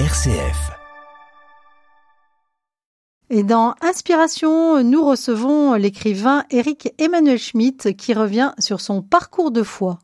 RCF. 0.00 0.72
Et 3.30 3.44
dans 3.44 3.76
Inspiration, 3.80 4.82
nous 4.82 5.04
recevons 5.04 5.74
l'écrivain 5.74 6.42
Eric 6.50 6.92
Emmanuel 6.98 7.38
Schmitt 7.38 7.96
qui 7.96 8.12
revient 8.12 8.54
sur 8.58 8.80
son 8.80 9.02
parcours 9.02 9.52
de 9.52 9.62
foi. 9.62 10.00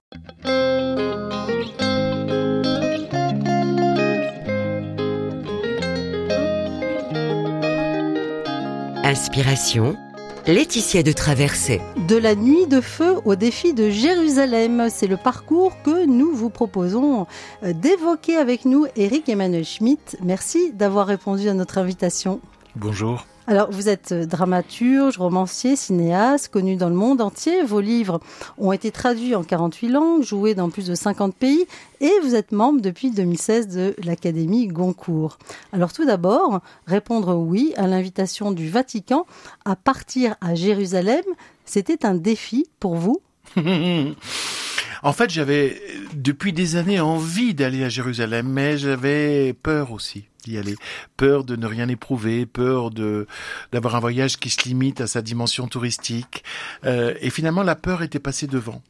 Inspiration, 9.02 9.96
Laetitia 10.46 11.02
de 11.02 11.12
Traversée. 11.12 11.82
De 12.08 12.16
la 12.16 12.34
nuit 12.34 12.66
de 12.66 12.80
feu 12.80 13.16
au 13.26 13.34
défi 13.34 13.74
de 13.74 13.90
Jérusalem, 13.90 14.88
c'est 14.90 15.06
le 15.06 15.18
parcours 15.18 15.82
que 15.82 16.06
nous 16.06 16.34
vous 16.34 16.48
proposons 16.48 17.26
euh, 17.62 17.74
d'évoquer 17.74 18.36
avec 18.36 18.64
nous. 18.64 18.86
Eric 18.96 19.28
Emmanuel 19.28 19.66
Schmitt, 19.66 20.16
merci 20.22 20.72
d'avoir 20.72 21.06
répondu 21.06 21.48
à 21.48 21.54
notre 21.54 21.76
invitation. 21.76 22.40
Bonjour. 22.74 23.26
Alors, 23.50 23.68
vous 23.72 23.88
êtes 23.88 24.12
dramaturge, 24.14 25.18
romancier, 25.18 25.74
cinéaste, 25.74 26.52
connu 26.52 26.76
dans 26.76 26.88
le 26.88 26.94
monde 26.94 27.20
entier. 27.20 27.64
Vos 27.64 27.80
livres 27.80 28.20
ont 28.58 28.70
été 28.70 28.92
traduits 28.92 29.34
en 29.34 29.42
48 29.42 29.88
langues, 29.88 30.22
joués 30.22 30.54
dans 30.54 30.70
plus 30.70 30.86
de 30.86 30.94
50 30.94 31.34
pays, 31.34 31.66
et 32.00 32.12
vous 32.22 32.36
êtes 32.36 32.52
membre 32.52 32.80
depuis 32.80 33.10
2016 33.10 33.66
de 33.66 33.96
l'Académie 34.04 34.68
Goncourt. 34.68 35.36
Alors, 35.72 35.92
tout 35.92 36.04
d'abord, 36.04 36.60
répondre 36.86 37.34
oui 37.34 37.74
à 37.76 37.88
l'invitation 37.88 38.52
du 38.52 38.68
Vatican 38.68 39.26
à 39.64 39.74
partir 39.74 40.36
à 40.40 40.54
Jérusalem, 40.54 41.24
c'était 41.64 42.06
un 42.06 42.14
défi 42.14 42.70
pour 42.78 42.94
vous? 42.94 43.20
En 45.02 45.12
fait, 45.12 45.30
j'avais 45.30 45.80
depuis 46.14 46.52
des 46.52 46.76
années 46.76 47.00
envie 47.00 47.54
d'aller 47.54 47.84
à 47.84 47.88
Jérusalem, 47.88 48.48
mais 48.48 48.76
j'avais 48.76 49.54
peur 49.54 49.92
aussi 49.92 50.26
d'y 50.44 50.58
aller. 50.58 50.76
Peur 51.16 51.44
de 51.44 51.56
ne 51.56 51.66
rien 51.66 51.88
éprouver, 51.88 52.46
peur 52.46 52.90
de 52.90 53.26
d'avoir 53.72 53.96
un 53.96 54.00
voyage 54.00 54.36
qui 54.36 54.50
se 54.50 54.68
limite 54.68 55.00
à 55.00 55.06
sa 55.06 55.22
dimension 55.22 55.68
touristique. 55.68 56.44
Euh, 56.84 57.14
et 57.20 57.30
finalement, 57.30 57.62
la 57.62 57.76
peur 57.76 58.02
était 58.02 58.18
passée 58.18 58.46
devant. 58.46 58.82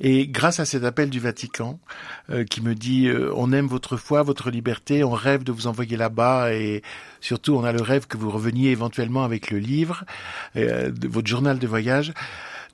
Et 0.00 0.26
grâce 0.26 0.58
à 0.58 0.64
cet 0.64 0.82
appel 0.84 1.08
du 1.08 1.20
Vatican 1.20 1.78
euh, 2.28 2.44
qui 2.44 2.60
me 2.60 2.74
dit 2.74 3.06
euh, 3.06 3.32
on 3.36 3.52
aime 3.52 3.66
votre 3.66 3.96
foi, 3.96 4.22
votre 4.22 4.50
liberté, 4.50 5.04
on 5.04 5.12
rêve 5.12 5.44
de 5.44 5.52
vous 5.52 5.68
envoyer 5.68 5.96
là-bas 5.96 6.52
et 6.52 6.82
surtout 7.20 7.54
on 7.54 7.64
a 7.64 7.72
le 7.72 7.80
rêve 7.80 8.06
que 8.06 8.16
vous 8.16 8.30
reveniez 8.30 8.70
éventuellement 8.70 9.24
avec 9.24 9.50
le 9.50 9.58
livre, 9.58 10.04
de 10.56 11.08
votre 11.08 11.28
journal 11.28 11.58
de 11.60 11.66
voyage. 11.66 12.12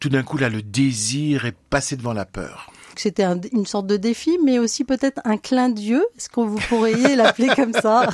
Tout 0.00 0.09
d'un 0.09 0.22
coup 0.22 0.39
là, 0.39 0.48
le 0.48 0.62
désir 0.62 1.45
est 1.45 1.56
passé 1.69 1.95
devant 1.97 2.15
la 2.15 2.25
peur 2.25 2.72
c'était 2.97 3.25
une 3.53 3.67
sorte 3.67 3.87
de 3.87 3.97
défi, 3.97 4.39
mais 4.45 4.59
aussi 4.59 4.85
peut-être 4.85 5.21
un 5.25 5.37
clin 5.37 5.69
d'yeux. 5.69 6.05
Est-ce 6.17 6.29
que 6.29 6.41
vous 6.41 6.59
pourriez 6.69 7.17
l'appeler 7.17 7.49
comme 7.55 7.73
ça? 7.73 8.09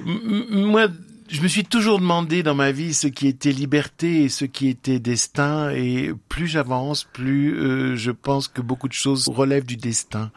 Moi, 0.04 0.88
je 1.28 1.40
me 1.40 1.48
suis 1.48 1.64
toujours 1.64 1.98
demandé 1.98 2.42
dans 2.42 2.54
ma 2.54 2.70
vie 2.70 2.94
ce 2.94 3.06
qui 3.06 3.26
était 3.26 3.52
liberté 3.52 4.24
et 4.24 4.28
ce 4.28 4.44
qui 4.44 4.68
était 4.68 4.98
destin. 4.98 5.70
Et 5.70 6.12
plus 6.28 6.46
j'avance, 6.46 7.04
plus 7.04 7.58
euh, 7.58 7.96
je 7.96 8.10
pense 8.10 8.48
que 8.48 8.60
beaucoup 8.60 8.88
de 8.88 8.92
choses 8.92 9.28
relèvent 9.28 9.66
du 9.66 9.76
destin. 9.76 10.30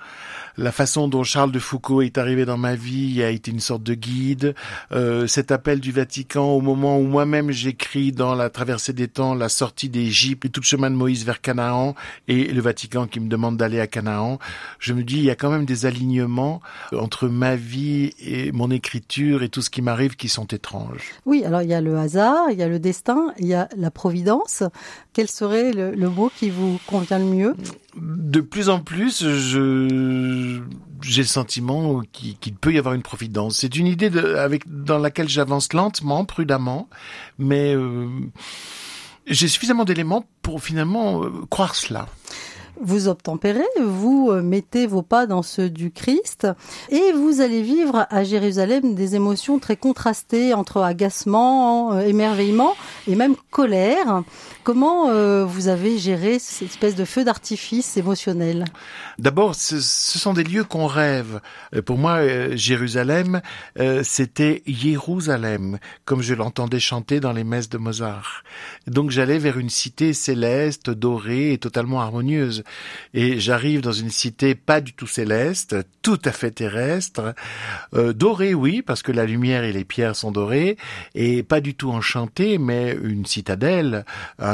La 0.59 0.72
façon 0.72 1.08
dont 1.08 1.23
Charles 1.23 1.52
de 1.52 1.59
Foucault 1.59 2.02
est 2.02 2.17
arrivé 2.17 2.44
dans 2.44 2.58
ma 2.58 2.73
vie 2.73 3.22
a 3.22 3.30
été 3.30 3.52
une 3.52 3.59
sorte 3.59 3.83
de 3.83 3.94
guide. 3.94 4.55
Euh, 4.91 5.27
cet 5.27 5.52
appel 5.52 5.80
du 5.80 5.91
Vatican 5.91 6.45
au 6.45 6.61
moment 6.61 6.97
où 6.97 7.03
moi-même 7.03 7.52
j'écris 7.52 8.11
dans 8.11 8.33
la 8.33 8.49
traversée 8.49 8.91
des 8.91 9.08
temps 9.08 9.36
la 9.36 9.49
sortie 9.49 9.88
d'Égypte 9.88 10.45
et 10.45 10.49
tout 10.49 10.61
le 10.61 10.66
chemin 10.66 10.89
de 10.89 10.95
Moïse 10.95 11.25
vers 11.25 11.41
Canaan 11.41 11.94
et 12.27 12.45
le 12.45 12.59
Vatican 12.59 13.05
qui 13.05 13.19
me 13.19 13.30
demande 13.30 13.55
d'aller 13.55 13.80
à 13.80 13.86
Canaan, 13.86 14.39
je 14.80 14.94
me 14.94 15.03
dis 15.03 15.17
il 15.17 15.25
y 15.25 15.30
a 15.30 15.36
quand 15.36 15.52
même 15.52 15.66
des 15.66 15.86
alignements 15.86 16.61
entre 16.92 17.27
ma 17.27 17.55
vie 17.55 18.14
et 18.19 18.52
mon 18.52 18.71
écriture 18.71 19.44
et 19.44 19.49
tout 19.49 19.61
ce 19.61 19.69
qui 19.69 19.83
m'arrive 19.83 20.16
qui 20.16 20.27
sont 20.27 20.47
étranges. 20.47 21.11
Oui, 21.27 21.44
alors 21.45 21.61
il 21.61 21.69
y 21.69 21.75
a 21.75 21.81
le 21.81 21.97
hasard, 21.99 22.49
il 22.49 22.58
y 22.58 22.64
a 22.64 22.67
le 22.67 22.80
destin, 22.80 23.31
il 23.38 23.45
y 23.45 23.53
a 23.53 23.69
la 23.77 23.92
providence. 23.92 24.64
Quel 25.14 25.27
serait 25.27 25.71
le, 25.71 25.92
le 25.92 26.09
mot 26.09 26.32
qui 26.36 26.49
vous 26.49 26.80
convient 26.87 27.20
le 27.20 27.26
mieux? 27.26 27.55
De 27.97 28.41
plus 28.41 28.69
en 28.69 28.80
plus, 28.80 29.27
je 29.27 30.61
j'ai 31.02 31.21
le 31.21 31.27
sentiment 31.27 32.02
qu'il 32.11 32.55
peut 32.55 32.73
y 32.73 32.77
avoir 32.77 32.93
une 32.93 33.02
providence. 33.02 33.58
C'est 33.58 33.75
une 33.75 33.87
idée 33.87 34.09
de, 34.09 34.35
avec, 34.35 34.63
dans 34.67 34.97
laquelle 34.97 35.30
j'avance 35.30 35.73
lentement, 35.73 36.25
prudemment, 36.25 36.89
mais 37.37 37.75
euh, 37.75 38.08
j'ai 39.25 39.47
suffisamment 39.47 39.85
d'éléments 39.85 40.25
pour 40.41 40.61
finalement 40.61 41.23
euh, 41.23 41.30
croire 41.49 41.75
cela 41.75 42.08
vous 42.80 43.08
obtempérez, 43.08 43.65
vous 43.83 44.29
euh, 44.29 44.43
mettez 44.43 44.85
vos 44.85 45.02
pas 45.02 45.25
dans 45.25 45.41
ceux 45.41 45.67
du 45.67 45.89
Christ 45.89 46.45
et 46.89 47.11
vous 47.11 47.41
allez 47.41 47.64
vivre 47.64 48.05
à 48.11 48.23
Jérusalem 48.23 48.93
des 48.93 49.15
émotions 49.15 49.58
très 49.58 49.75
contrastées 49.75 50.53
entre 50.53 50.83
agacement, 50.83 51.99
émerveillement 51.99 52.75
et 53.08 53.15
même 53.15 53.35
colère. 53.49 54.21
Comment 54.67 55.10
euh, 55.11 55.45
vous 55.45 55.70
avez 55.70 55.98
géré 55.98 56.39
cette 56.39 56.67
espèce 56.67 56.94
de 56.94 57.05
feu 57.05 57.23
d'artifice 57.23 57.95
émotionnel? 57.95 58.66
D'abord, 59.17 59.55
ce, 59.55 59.80
sont 59.80 60.33
des 60.33 60.44
lieux 60.44 60.66
qu'on 60.66 60.88
rêve. 60.88 61.39
Euh, 61.73 61.82
pour 61.82 61.98
moi, 61.98 62.17
euh, 62.17 62.52
Jérusalem, 62.58 63.42
c'était 64.04 64.64
Jérusalem, 64.67 65.80
comme 66.04 66.22
je 66.22 66.33
l'entendais 66.33 66.82
chanter 66.82 67.22
dans 67.22 67.32
les 67.32 67.45
messes 67.45 67.70
de 67.70 67.77
Mozart. 67.77 68.44
Donc 68.88 69.10
j'allais 69.10 69.38
vers 69.38 69.58
une 69.58 69.70
cité 69.70 70.11
céleste, 70.11 70.89
dorée 70.89 71.54
et 71.54 71.58
totalement 71.58 72.02
harmonieuse. 72.02 72.66
Et 73.14 73.39
j'arrive 73.39 73.80
dans 73.80 73.94
une 73.94 74.10
cité 74.10 74.54
pas 74.54 74.82
du 74.82 74.92
tout 74.92 75.08
céleste, 75.08 75.77
tout 76.02 76.20
à 76.26 76.33
fait 76.33 76.52
terrestre, 76.52 77.33
dorée, 77.94 78.54
oui, 78.54 78.82
parce 78.82 79.02
que 79.02 79.14
la 79.14 79.26
lumière 79.26 79.64
et 79.64 79.72
les 79.72 79.86
pierres 79.86 80.16
sont 80.16 80.32
dorées, 80.32 80.77
et 81.16 81.44
pas 81.44 81.61
du 81.61 81.76
tout 81.76 81.92
enchantée, 81.92 82.58
mais 82.58 82.98
une 83.02 83.26
citadelle, 83.26 84.04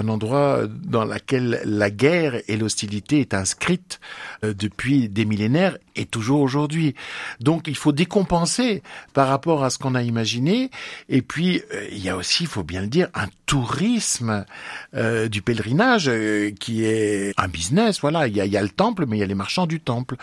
endroit 0.10 0.62
dans 0.68 1.06
lequel 1.06 1.62
la 1.66 1.90
guerre 1.90 2.42
et 2.48 2.58
l'hostilité 2.58 3.20
est 3.20 3.34
inscrite 3.34 4.00
euh, 4.44 4.54
depuis 4.54 5.10
des 5.10 5.26
millénaires 5.26 5.78
et 5.96 6.06
toujours 6.06 6.42
aujourd'hui. 6.42 6.96
Donc 7.40 7.68
il 7.68 7.76
faut 7.76 7.92
décompenser 7.92 8.82
par 9.14 9.28
rapport 9.28 9.64
à 9.64 9.70
ce 9.70 9.78
qu'on 9.78 9.96
a 9.96 10.02
imaginé. 10.02 10.72
Et 11.10 11.22
puis 11.22 11.62
euh, 11.74 11.88
il 11.92 12.00
y 12.00 12.10
a 12.10 12.18
aussi, 12.18 12.44
il 12.44 12.50
faut 12.50 12.64
bien 12.64 12.82
le 12.82 12.88
dire, 12.88 13.10
un 13.14 13.28
tourisme 13.46 14.46
euh, 14.96 15.28
du 15.28 15.42
pèlerinage 15.42 16.12
qui 16.60 16.86
est 16.86 17.34
un 17.38 17.48
business. 17.48 18.00
Voilà, 18.02 18.28
il 18.28 18.36
y 18.36 18.58
a 18.58 18.62
le 18.62 18.70
temple, 18.70 19.06
mais 19.08 19.18
il 19.18 19.20
y 19.20 19.24
a 19.24 19.28
les 19.28 19.36
marchands 19.36 19.68
du 19.68 19.80
temple. 19.80 20.16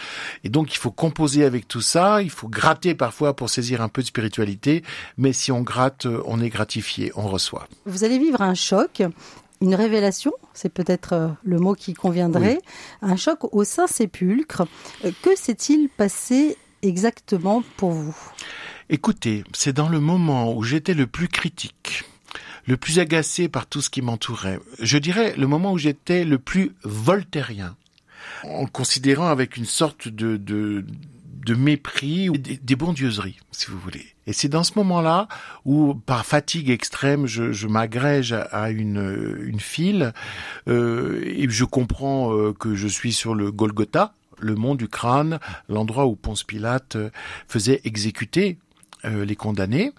Et 0.44 0.48
donc 0.48 0.72
il 0.72 0.78
faut 0.78 0.90
composer 0.90 1.44
avec 1.44 1.68
tout 1.68 1.80
ça. 1.80 2.22
Il 2.22 2.30
faut 2.30 2.48
gratter 2.48 2.94
parfois 2.94 3.34
pour 3.36 3.50
saisir 3.50 3.82
un 3.82 3.88
peu 3.88 4.02
de 4.02 4.06
spiritualité. 4.06 4.82
Mais 5.16 5.32
si 5.32 5.52
on 5.52 5.60
gratte, 5.60 6.06
on 6.26 6.40
est 6.40 6.48
gratifié, 6.48 7.12
on 7.14 7.28
reçoit. 7.28 7.68
Vous 7.86 8.04
allez 8.04 8.18
vivre 8.18 8.42
un 8.42 8.54
choc 8.54 9.02
une 9.60 9.74
révélation, 9.74 10.32
c'est 10.54 10.72
peut-être 10.72 11.12
euh, 11.12 11.28
le 11.44 11.58
mot 11.58 11.74
qui 11.74 11.94
conviendrait, 11.94 12.60
un 13.02 13.16
choc 13.16 13.52
au 13.54 13.64
Saint-Sépulcre. 13.64 14.62
Euh, 15.04 15.12
que 15.22 15.36
s'est-il 15.36 15.88
passé 15.88 16.56
exactement 16.82 17.62
pour 17.76 17.90
vous? 17.90 18.16
Écoutez, 18.88 19.44
c'est 19.52 19.72
dans 19.72 19.88
le 19.88 20.00
moment 20.00 20.54
où 20.54 20.62
j'étais 20.62 20.94
le 20.94 21.06
plus 21.06 21.28
critique, 21.28 22.04
le 22.66 22.76
plus 22.76 22.98
agacé 22.98 23.48
par 23.48 23.66
tout 23.66 23.82
ce 23.82 23.90
qui 23.90 24.02
m'entourait. 24.02 24.58
Je 24.80 24.98
dirais 24.98 25.34
le 25.36 25.46
moment 25.46 25.72
où 25.72 25.78
j'étais 25.78 26.24
le 26.24 26.38
plus 26.38 26.72
voltairien, 26.82 27.76
en 28.44 28.66
considérant 28.66 29.28
avec 29.28 29.56
une 29.56 29.66
sorte 29.66 30.08
de, 30.08 30.36
de 30.36 30.84
de 31.44 31.54
mépris 31.54 32.28
ou 32.28 32.36
des, 32.36 32.76
bondieuseries, 32.76 33.38
si 33.50 33.70
vous 33.70 33.78
voulez. 33.78 34.06
Et 34.26 34.32
c'est 34.32 34.48
dans 34.48 34.62
ce 34.62 34.72
moment-là 34.76 35.28
où, 35.64 35.94
par 35.94 36.24
fatigue 36.24 36.70
extrême, 36.70 37.26
je, 37.26 37.52
je 37.52 37.66
m'agrège 37.66 38.32
à 38.32 38.70
une, 38.70 39.38
une 39.44 39.60
file 39.60 40.12
euh, 40.68 41.22
et 41.24 41.48
je 41.48 41.64
comprends 41.64 42.34
euh, 42.34 42.52
que 42.52 42.74
je 42.74 42.88
suis 42.88 43.12
sur 43.12 43.34
le 43.34 43.50
Golgotha, 43.50 44.14
le 44.38 44.54
mont 44.54 44.74
du 44.74 44.88
crâne, 44.88 45.38
l'endroit 45.68 46.06
où 46.06 46.16
Ponce 46.16 46.44
Pilate 46.44 46.96
faisait 47.48 47.80
exécuter 47.84 48.58
euh, 49.04 49.24
les 49.24 49.36
condamnés. 49.36 49.92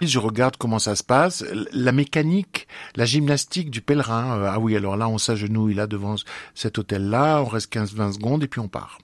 Je 0.00 0.18
regarde 0.18 0.56
comment 0.56 0.78
ça 0.78 0.96
se 0.96 1.04
passe, 1.04 1.44
la 1.72 1.92
mécanique, 1.92 2.66
la 2.96 3.04
gymnastique 3.04 3.70
du 3.70 3.82
pèlerin. 3.82 4.42
ah 4.46 4.58
oui, 4.58 4.76
alors 4.76 4.96
là, 4.96 5.08
on 5.08 5.18
s'agenouille 5.18 5.74
là 5.74 5.86
devant 5.86 6.16
cet 6.54 6.78
hôtel-là, 6.78 7.42
on 7.42 7.46
reste 7.46 7.72
15-20 7.74 8.14
secondes 8.14 8.42
et 8.42 8.48
puis 8.48 8.60
on 8.60 8.68
part. 8.68 8.98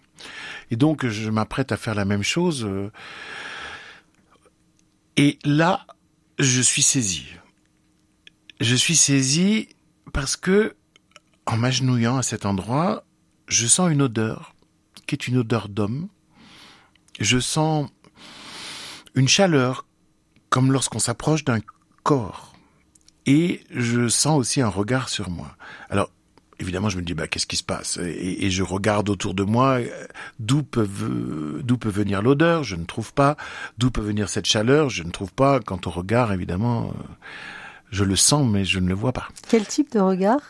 Et 0.71 0.77
donc, 0.77 1.07
je 1.07 1.31
m'apprête 1.31 1.73
à 1.73 1.77
faire 1.77 1.95
la 1.95 2.05
même 2.05 2.23
chose. 2.23 2.65
Euh, 2.65 2.91
et 5.17 5.39
là, 5.45 5.87
je 6.39 6.61
suis 6.61 6.83
saisi. 6.83 7.27
Je 8.61 8.75
suis 8.75 8.97
saisi 8.97 9.69
parce 10.13 10.37
que, 10.37 10.75
en 11.47 11.57
m'agenouillant 11.57 12.17
à 12.17 12.23
cet 12.23 12.47
endroit, 12.47 13.05
je 13.49 13.67
sens 13.67 13.91
une 13.91 14.03
odeur, 14.03 14.55
qui 15.07 15.15
est 15.15 15.29
une 15.29 15.39
odeur 15.39 15.69
d'homme. 15.69 16.09
Je 17.21 17.39
sens 17.39 17.91
une 19.15 19.29
chaleur, 19.29 19.87
comme 20.49 20.73
lorsqu'on 20.73 20.99
s'approche 20.99 21.45
d'un 21.45 21.61
corps. 22.03 22.55
Et 23.27 23.65
je 23.71 24.09
sens 24.09 24.39
aussi 24.39 24.61
un 24.61 24.69
regard 24.69 25.09
sur 25.09 25.31
moi. 25.31 25.57
Alors, 25.89 26.11
évidemment, 26.59 26.89
je 26.89 26.97
me 26.97 27.03
dis, 27.03 27.15
bah, 27.15 27.27
qu'est-ce 27.27 27.47
qui 27.47 27.57
se 27.57 27.63
passe? 27.63 27.99
Et, 27.99 28.51
je 28.51 28.63
regarde 28.63 29.09
autour 29.09 29.35
de 29.35 29.43
moi, 29.43 29.79
d'où 30.39 30.63
peut, 30.63 30.89
d'où 31.63 31.79
peut 31.79 31.89
venir 31.89 32.23
l'odeur, 32.23 32.65
je 32.65 32.77
ne 32.77 32.85
trouve 32.85 33.13
pas. 33.13 33.37
D'où 33.79 33.91
peut 33.91 34.01
venir 34.01 34.29
cette 34.29 34.47
chaleur, 34.47 34.91
je 34.91 35.03
ne 35.03 35.11
trouve 35.11 35.33
pas. 35.33 35.61
Quand 35.61 35.87
on 35.87 35.91
regarde, 35.91 36.33
évidemment, 36.33 36.93
je 37.91 38.05
le 38.05 38.17
sens, 38.17 38.51
mais 38.51 38.65
je 38.65 38.81
ne 38.81 38.89
le 38.89 38.95
vois 38.95 39.13
pas. 39.13 39.29
Quel 39.49 39.67
type 39.67 39.93
de 39.93 40.01
regard? 40.01 40.41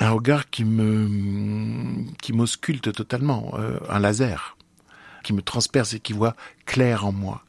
Un 0.00 0.10
regard 0.10 0.48
qui 0.50 0.64
me, 0.64 2.04
qui 2.22 2.32
m'ausculte 2.32 2.92
totalement, 2.92 3.54
euh, 3.58 3.78
un 3.88 3.98
laser, 3.98 4.56
qui 5.24 5.32
me 5.32 5.42
transperce 5.42 5.94
et 5.94 6.00
qui 6.00 6.12
voit 6.12 6.36
clair 6.66 7.04
en 7.04 7.12
moi. 7.12 7.42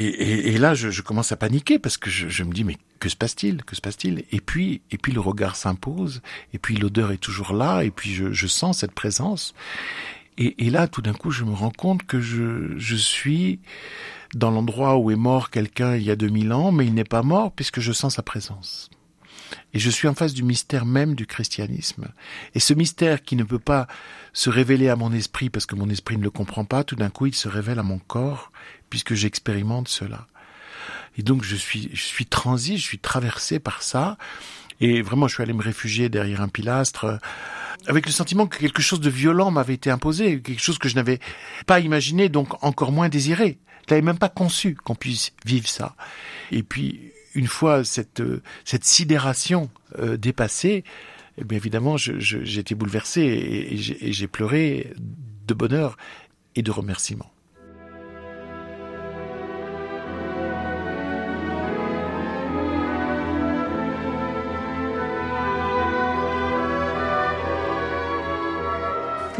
Et, 0.00 0.58
là, 0.58 0.74
je, 0.74 1.00
commence 1.02 1.30
à 1.30 1.36
paniquer 1.36 1.78
parce 1.78 1.96
que 1.96 2.10
je, 2.10 2.42
me 2.42 2.52
dis 2.52 2.64
mais 2.64 2.76
que 2.98 3.08
se 3.08 3.16
passe-t-il? 3.16 3.62
Que 3.64 3.76
se 3.76 3.80
passe-t-il? 3.80 4.24
Et 4.32 4.40
puis, 4.40 4.82
et 4.90 4.98
puis 4.98 5.12
le 5.12 5.20
regard 5.20 5.56
s'impose, 5.56 6.20
et 6.52 6.58
puis 6.58 6.76
l'odeur 6.76 7.12
est 7.12 7.18
toujours 7.18 7.52
là, 7.52 7.82
et 7.82 7.90
puis 7.90 8.12
je, 8.14 8.46
sens 8.46 8.78
cette 8.78 8.92
présence. 8.92 9.54
Et, 10.36 10.68
là, 10.68 10.88
tout 10.88 11.00
d'un 11.00 11.12
coup, 11.12 11.30
je 11.30 11.44
me 11.44 11.52
rends 11.52 11.70
compte 11.70 12.04
que 12.04 12.20
je, 12.20 12.76
je 12.76 12.96
suis 12.96 13.60
dans 14.34 14.50
l'endroit 14.50 14.96
où 14.96 15.12
est 15.12 15.16
mort 15.16 15.50
quelqu'un 15.50 15.94
il 15.94 16.02
y 16.02 16.10
a 16.10 16.16
2000 16.16 16.52
ans, 16.52 16.72
mais 16.72 16.86
il 16.86 16.94
n'est 16.94 17.04
pas 17.04 17.22
mort 17.22 17.52
puisque 17.52 17.78
je 17.78 17.92
sens 17.92 18.16
sa 18.16 18.22
présence. 18.22 18.90
Et 19.72 19.78
je 19.78 19.90
suis 19.90 20.08
en 20.08 20.14
face 20.14 20.34
du 20.34 20.42
mystère 20.42 20.86
même 20.86 21.14
du 21.14 21.26
christianisme. 21.26 22.08
Et 22.54 22.60
ce 22.60 22.74
mystère 22.74 23.22
qui 23.22 23.36
ne 23.36 23.44
peut 23.44 23.58
pas 23.58 23.86
se 24.32 24.50
révéler 24.50 24.88
à 24.88 24.96
mon 24.96 25.12
esprit 25.12 25.50
parce 25.50 25.66
que 25.66 25.74
mon 25.74 25.88
esprit 25.90 26.16
ne 26.16 26.22
le 26.22 26.30
comprend 26.30 26.64
pas, 26.64 26.84
tout 26.84 26.96
d'un 26.96 27.10
coup 27.10 27.26
il 27.26 27.34
se 27.34 27.48
révèle 27.48 27.78
à 27.78 27.82
mon 27.82 27.98
corps 27.98 28.52
puisque 28.90 29.14
j'expérimente 29.14 29.88
cela. 29.88 30.26
Et 31.16 31.22
donc 31.22 31.44
je 31.44 31.56
suis, 31.56 31.90
je 31.92 32.02
suis 32.02 32.26
transi, 32.26 32.78
je 32.78 32.82
suis 32.82 32.98
traversé 32.98 33.58
par 33.58 33.82
ça. 33.82 34.16
Et 34.80 35.02
vraiment, 35.02 35.28
je 35.28 35.34
suis 35.34 35.42
allé 35.42 35.52
me 35.52 35.62
réfugier 35.62 36.08
derrière 36.08 36.40
un 36.40 36.48
pilastre 36.48 37.18
avec 37.86 38.06
le 38.06 38.12
sentiment 38.12 38.46
que 38.46 38.58
quelque 38.58 38.82
chose 38.82 39.00
de 39.00 39.10
violent 39.10 39.50
m'avait 39.50 39.74
été 39.74 39.90
imposé, 39.90 40.40
quelque 40.40 40.62
chose 40.62 40.78
que 40.78 40.88
je 40.88 40.94
n'avais 40.94 41.20
pas 41.66 41.80
imaginé, 41.80 42.28
donc 42.28 42.62
encore 42.62 42.92
moins 42.92 43.08
désiré. 43.08 43.58
Je 43.86 43.94
n'avais 43.94 44.04
même 44.04 44.18
pas 44.18 44.28
conçu 44.28 44.74
qu'on 44.74 44.94
puisse 44.94 45.32
vivre 45.44 45.68
ça. 45.68 45.94
Et 46.50 46.62
puis, 46.62 47.12
une 47.34 47.46
fois 47.46 47.84
cette, 47.84 48.22
cette 48.64 48.84
sidération 48.84 49.70
euh, 49.98 50.16
dépassée, 50.16 50.84
eh 51.38 51.44
bien 51.44 51.56
évidemment, 51.56 51.96
j'ai 51.96 52.60
été 52.60 52.74
bouleversé 52.74 53.20
et 53.22 53.76
j'ai 54.12 54.28
pleuré 54.28 54.92
de 55.46 55.54
bonheur 55.54 55.96
et 56.54 56.62
de 56.62 56.70
remerciement. 56.70 57.33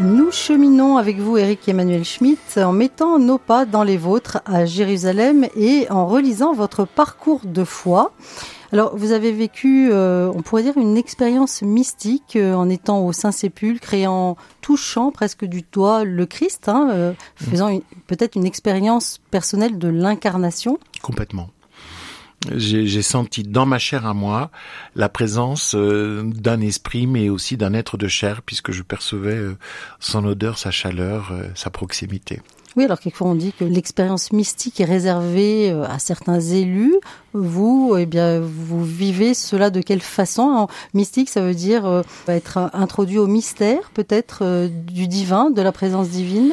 Nous 0.01 0.29
cheminons 0.29 0.97
avec 0.97 1.19
vous, 1.19 1.37
Eric 1.37 1.69
Emmanuel 1.69 2.03
Schmitt, 2.03 2.57
en 2.57 2.73
mettant 2.73 3.17
nos 3.17 3.37
pas 3.37 3.65
dans 3.65 3.83
les 3.83 3.95
vôtres 3.95 4.41
à 4.45 4.65
Jérusalem 4.65 5.47
et 5.55 5.89
en 5.89 6.05
relisant 6.05 6.53
votre 6.53 6.83
parcours 6.83 7.39
de 7.45 7.63
foi. 7.63 8.11
Alors, 8.73 8.97
vous 8.97 9.13
avez 9.13 9.31
vécu, 9.31 9.89
euh, 9.89 10.29
on 10.35 10.41
pourrait 10.41 10.63
dire, 10.63 10.77
une 10.77 10.97
expérience 10.97 11.61
mystique 11.61 12.35
euh, 12.35 12.53
en 12.55 12.69
étant 12.69 13.05
au 13.05 13.13
Saint-Sépulcre 13.13 13.93
et 13.93 14.05
en 14.05 14.35
touchant 14.59 15.11
presque 15.11 15.45
du 15.45 15.63
doigt 15.71 16.03
le 16.03 16.25
Christ, 16.25 16.67
hein, 16.67 16.89
euh, 16.91 17.13
faisant 17.37 17.79
peut-être 18.07 18.35
une 18.35 18.45
expérience 18.45 19.21
personnelle 19.31 19.77
de 19.77 19.87
l'incarnation. 19.87 20.77
Complètement 21.01 21.47
j'ai 22.53 23.01
senti 23.01 23.43
dans 23.43 23.65
ma 23.65 23.79
chair 23.79 24.05
à 24.05 24.13
moi 24.13 24.51
la 24.95 25.09
présence 25.09 25.73
euh, 25.75 26.23
d'un 26.23 26.61
esprit, 26.61 27.07
mais 27.07 27.29
aussi 27.29 27.57
d'un 27.57 27.73
être 27.73 27.97
de 27.97 28.07
chair, 28.07 28.41
puisque 28.41 28.71
je 28.71 28.83
percevais 28.83 29.35
euh, 29.35 29.57
son 29.99 30.25
odeur, 30.25 30.57
sa 30.57 30.71
chaleur, 30.71 31.29
euh, 31.31 31.47
sa 31.55 31.69
proximité. 31.69 32.41
Oui, 32.75 32.83
alors 32.83 32.99
quelquefois 32.99 33.27
on 33.27 33.35
dit 33.35 33.53
que 33.57 33.63
l'expérience 33.63 34.33
mystique 34.33 34.81
est 34.81 34.85
réservée 34.85 35.71
à 35.71 35.97
certains 35.97 36.41
élus. 36.41 36.93
Vous, 37.31 37.95
eh 37.97 38.05
bien, 38.05 38.41
vous 38.41 38.83
vivez 38.83 39.33
cela 39.33 39.69
de 39.69 39.79
quelle 39.79 40.01
façon? 40.01 40.67
Mystique, 40.93 41.29
ça 41.29 41.39
veut 41.39 41.53
dire 41.53 42.03
être 42.27 42.69
introduit 42.73 43.17
au 43.17 43.27
mystère, 43.27 43.91
peut-être 43.93 44.67
du 44.67 45.07
divin, 45.07 45.51
de 45.51 45.61
la 45.61 45.71
présence 45.71 46.09
divine? 46.09 46.51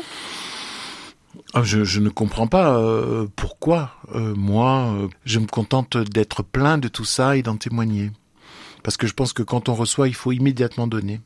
Ah, 1.54 1.62
je, 1.64 1.84
je, 1.84 2.00
ne 2.00 2.08
comprends 2.08 2.46
pas 2.46 2.78
euh, 2.78 3.26
pourquoi 3.37 3.90
euh, 4.14 4.34
moi 4.34 4.94
euh, 4.94 5.08
je 5.26 5.38
me 5.38 5.46
contente 5.46 5.99
d'être 5.99 6.43
plein 6.43 6.78
de 6.78 6.88
tout 6.88 7.04
ça 7.04 7.37
et 7.37 7.43
d'en 7.43 7.56
témoigner. 7.56 8.10
Parce 8.82 8.96
que 8.96 9.06
je 9.06 9.12
pense 9.12 9.34
que 9.34 9.43
quand 9.43 9.69
on 9.69 9.75
reçoit, 9.75 10.08
il 10.08 10.14
faut 10.14 10.32
immédiatement 10.32 10.87
donner. 10.87 11.20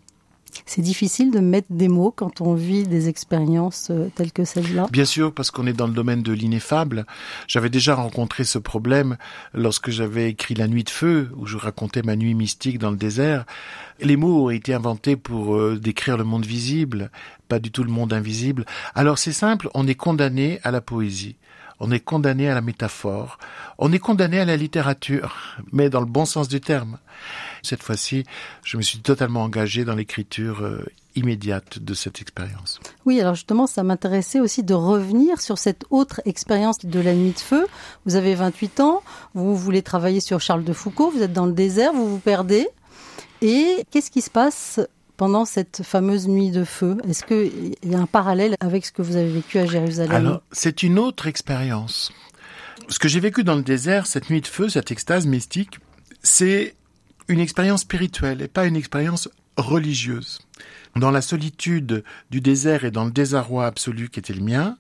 C'est 0.64 0.82
difficile 0.82 1.31
de 1.31 1.40
mettre 1.40 1.69
des 1.70 1.88
mots 1.88 2.12
quand 2.14 2.40
on 2.40 2.54
vit 2.54 2.84
des 2.84 3.08
expériences 3.08 3.88
euh, 3.90 4.10
telles 4.14 4.32
que 4.32 4.44
celle-là 4.44 4.87
Bien 4.90 5.04
sûr, 5.04 5.32
parce 5.32 5.50
qu'on 5.50 5.66
est 5.66 5.72
dans 5.72 5.87
le 5.87 5.93
domaine 5.93 6.22
de 6.22 6.32
l'ineffable. 6.32 7.06
J'avais 7.46 7.70
déjà 7.70 7.94
rencontré 7.94 8.44
ce 8.44 8.58
problème 8.58 9.16
lorsque 9.54 9.90
j'avais 9.90 10.31
écrit 10.31 10.54
La 10.54 10.69
nuit 10.69 10.84
de 10.84 10.90
feu, 10.90 11.31
où 11.37 11.46
je 11.46 11.56
racontais 11.56 12.02
ma 12.02 12.16
nuit 12.16 12.34
mystique 12.34 12.78
dans 12.78 12.90
le 12.90 12.96
désert. 12.96 13.44
Les 14.00 14.16
mots 14.16 14.46
ont 14.46 14.50
été 14.50 14.75
inventés 14.75 15.16
pour 15.16 15.56
euh, 15.56 15.78
décrire 15.78 16.16
le 16.16 16.25
monde 16.25 16.46
visible, 16.46 17.10
pas 17.48 17.58
du 17.58 17.70
tout 17.70 17.84
le 17.84 17.93
monde 17.93 18.12
invisible. 18.12 18.64
Alors 18.94 19.19
c'est 19.19 19.32
simple, 19.32 19.69
on 19.75 19.87
est 19.87 19.94
condamné 19.94 20.60
à 20.62 20.70
la 20.70 20.81
poésie 20.81 21.37
on 21.78 21.90
est 21.90 22.00
condamné 22.00 22.48
à 22.48 22.54
la 22.54 22.60
métaphore, 22.60 23.38
on 23.78 23.93
est 23.93 23.98
condamné 23.98 24.40
à 24.40 24.44
la 24.44 24.56
littérature, 24.56 25.37
mais 25.72 25.90
dans 25.90 26.00
le 26.00 26.06
bon 26.06 26.25
sens 26.25 26.48
du 26.48 26.60
terme. 26.60 26.98
Cette 27.66 27.82
fois-ci, 27.82 28.22
je 28.62 28.76
me 28.76 28.82
suis 28.82 29.00
totalement 29.00 29.42
engagé 29.42 29.84
dans 29.84 29.96
l'écriture 29.96 30.62
euh, 30.62 30.84
immédiate 31.16 31.80
de 31.80 31.94
cette 31.94 32.20
expérience. 32.20 32.78
Oui, 33.04 33.20
alors 33.20 33.34
justement, 33.34 33.66
ça 33.66 33.82
m'intéressait 33.82 34.38
aussi 34.38 34.62
de 34.62 34.72
revenir 34.72 35.40
sur 35.40 35.58
cette 35.58 35.84
autre 35.90 36.20
expérience 36.26 36.78
de 36.84 37.00
la 37.00 37.12
nuit 37.12 37.32
de 37.32 37.40
feu. 37.40 37.66
Vous 38.04 38.14
avez 38.14 38.36
28 38.36 38.78
ans, 38.78 39.02
vous 39.34 39.56
voulez 39.56 39.82
travailler 39.82 40.20
sur 40.20 40.40
Charles 40.40 40.62
de 40.62 40.72
Foucault, 40.72 41.10
vous 41.10 41.22
êtes 41.22 41.32
dans 41.32 41.46
le 41.46 41.52
désert, 41.52 41.92
vous 41.92 42.08
vous 42.08 42.20
perdez. 42.20 42.68
Et 43.42 43.84
qu'est-ce 43.90 44.12
qui 44.12 44.22
se 44.22 44.30
passe 44.30 44.78
pendant 45.16 45.44
cette 45.44 45.82
fameuse 45.82 46.28
nuit 46.28 46.52
de 46.52 46.62
feu? 46.62 46.98
Est-ce 47.08 47.24
qu'il 47.24 47.74
y 47.82 47.96
a 47.96 47.98
un 47.98 48.06
parallèle 48.06 48.54
avec 48.60 48.86
ce 48.86 48.92
que 48.92 49.02
vous 49.02 49.16
avez 49.16 49.30
vécu 49.30 49.58
à 49.58 49.66
Jérusalem? 49.66 50.12
Alors, 50.12 50.42
c'est 50.52 50.84
une 50.84 51.00
autre 51.00 51.26
expérience. 51.26 52.12
Ce 52.88 53.00
que 53.00 53.08
j'ai 53.08 53.19
vécu 53.19 53.42
dans 53.42 53.56
le 53.56 53.62
désert, 53.62 54.06
cette 54.06 54.30
nuit 54.30 54.40
de 54.40 54.46
feu, 54.46 54.69
cette 54.69 54.92
extase 54.92 55.26
mystique, 55.26 55.80
c'est 56.22 56.76
une 57.28 57.40
expérience 57.40 57.82
spirituelle 57.82 58.43
et 58.43 58.49
pas 58.49 58.67
une 58.67 58.76
expérience 58.76 59.28
religieuse. 59.56 60.40
Dans 60.94 61.11
la 61.11 61.23
solitude 61.23 62.05
du 62.31 62.40
désert 62.40 62.84
et 62.84 62.90
dans 62.90 63.05
le 63.05 63.11
désarroi 63.11 63.67
absolu 63.67 64.08
qui 64.08 64.19
était 64.19 64.32
le 64.32 64.43
mien, 64.43 64.78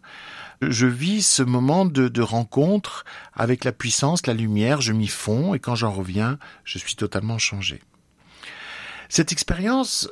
je 0.62 0.86
vis 0.86 1.22
ce 1.22 1.42
moment 1.42 1.84
de, 1.84 2.22
rencontre 2.22 3.04
avec 3.34 3.64
la 3.64 3.72
puissance, 3.72 4.26
la 4.26 4.34
lumière, 4.34 4.80
je 4.80 4.92
m'y 4.92 5.08
fonds 5.08 5.54
et 5.54 5.58
quand 5.58 5.74
j'en 5.74 5.92
reviens, 5.92 6.38
je 6.64 6.78
suis 6.78 6.96
totalement 6.96 7.38
changé. 7.38 7.82
Cette 9.08 9.32
expérience, 9.32 10.08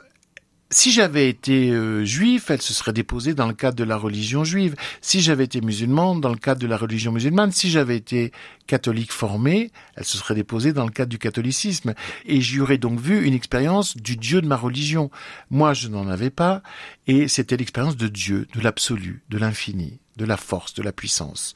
si 0.71 0.93
j'avais 0.93 1.29
été 1.29 1.71
euh, 1.71 2.05
juif, 2.05 2.51
elle 2.51 2.63
se 2.63 2.73
serait 2.73 2.93
déposée 2.93 3.35
dans 3.35 3.47
le 3.47 3.55
cadre 3.55 3.77
de 3.77 3.85
la 3.85 3.97
religion 3.97 4.45
juive. 4.45 4.75
Si 5.01 5.21
j'avais 5.21 5.45
été 5.45 5.61
musulman, 5.61 6.17
dans 6.17 6.31
le 6.31 6.37
cadre 6.37 6.61
de 6.61 6.67
la 6.67 6.77
religion 6.77 7.13
musulmane. 7.13 7.53
Si 7.53 7.71
j'avais 7.71 7.97
été 7.97 8.33
catholique 8.67 9.13
formé, 9.13 9.71
elle 9.95 10.05
se 10.05 10.17
serait 10.17 10.35
déposée 10.35 10.73
dans 10.73 10.85
le 10.85 10.91
cadre 10.91 11.11
du 11.11 11.19
catholicisme. 11.19 11.95
Et 12.25 12.41
j'y 12.41 12.61
aurais 12.61 12.79
donc 12.79 12.99
vu 12.99 13.25
une 13.25 13.35
expérience 13.35 13.97
du 13.97 14.17
Dieu 14.17 14.41
de 14.41 14.47
ma 14.47 14.57
religion. 14.57 15.11
Moi, 15.51 15.75
je 15.75 15.89
n'en 15.89 16.09
avais 16.09 16.31
pas. 16.31 16.63
Et 17.07 17.29
c'était 17.29 17.57
l'expérience 17.57 17.97
de 17.97 18.09
Dieu, 18.09 18.49
de 18.55 18.61
l'absolu, 18.61 19.23
de 19.29 19.39
l'infini 19.39 20.01
de 20.17 20.25
la 20.25 20.37
force, 20.37 20.75
de 20.75 20.83
la 20.85 20.93
puissance. 20.93 21.55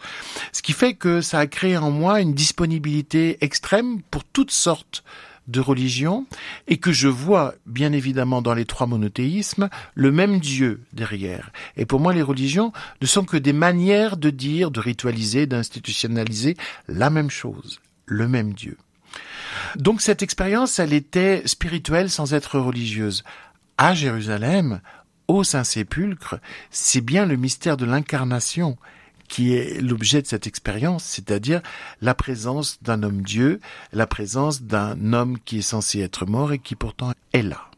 Ce 0.53 0.63
qui 0.63 0.73
fait 0.73 0.95
que 0.95 1.21
ça 1.21 1.39
a 1.39 1.47
créé 1.47 1.77
en 1.77 1.93
moi 1.93 2.21
une 2.21 2.35
disponibilité 2.35 3.39
extrême 3.41 4.03
pour 4.11 4.25
toutes 4.25 4.51
sortes 4.51 5.05
de 5.49 5.61
religion 5.61 6.27
et 6.69 6.77
que 6.77 6.93
je 6.93 7.09
vois 7.09 7.55
bien 7.67 7.93
évidemment 7.93 8.43
dans 8.43 8.55
les 8.55 8.67
trois 8.67 8.87
monothéismes 8.87 9.69
le 9.95 10.13
même 10.13 10.39
Dieu 10.39 10.83
derrière. 10.93 11.51
Et 11.77 11.87
pour 11.87 12.01
moi 12.01 12.15
les 12.15 12.23
religions 12.23 12.73
ne 13.01 13.07
sont 13.07 13.25
que 13.25 13.37
des 13.37 13.53
manières 13.53 14.17
de 14.17 14.31
dire, 14.31 14.71
de 14.71 14.81
ritualiser, 14.81 15.47
d'institutionnaliser 15.47 16.57
la 16.87 17.11
même 17.11 17.31
chose, 17.31 17.81
le 18.07 18.29
même 18.29 18.53
Dieu. 18.53 18.77
Donc 19.77 20.01
cette 20.01 20.23
expérience, 20.23 20.79
elle 20.79 20.93
était 20.93 21.43
spirituelle 21.47 22.11
sans 22.11 22.35
être 22.35 22.59
religieuse. 22.59 23.25
À 23.77 23.95
Jérusalem, 23.95 24.81
au 25.29 25.45
Saint-Sépulcre, 25.45 26.37
c'est 26.71 27.01
bien 27.01 27.27
le 27.27 27.37
mystère 27.37 27.77
de 27.77 27.85
l'incarnation 27.85 28.77
qui 29.29 29.55
est 29.55 29.81
l'objet 29.81 30.23
de 30.23 30.27
cette 30.27 30.47
expérience, 30.47 31.05
c'est-à-dire 31.05 31.61
la 32.01 32.15
présence 32.15 32.83
d'un 32.83 33.03
homme 33.03 33.23
Dieu, 33.23 33.61
la 33.93 34.07
présence 34.07 34.63
d'un 34.63 35.13
homme 35.13 35.39
qui 35.45 35.59
est 35.59 35.63
censé 35.63 36.01
être 36.01 36.27
mort 36.27 36.53
et 36.53 36.59
qui 36.59 36.75
pourtant 36.75 37.13
est 37.33 37.43
là. 37.43 37.71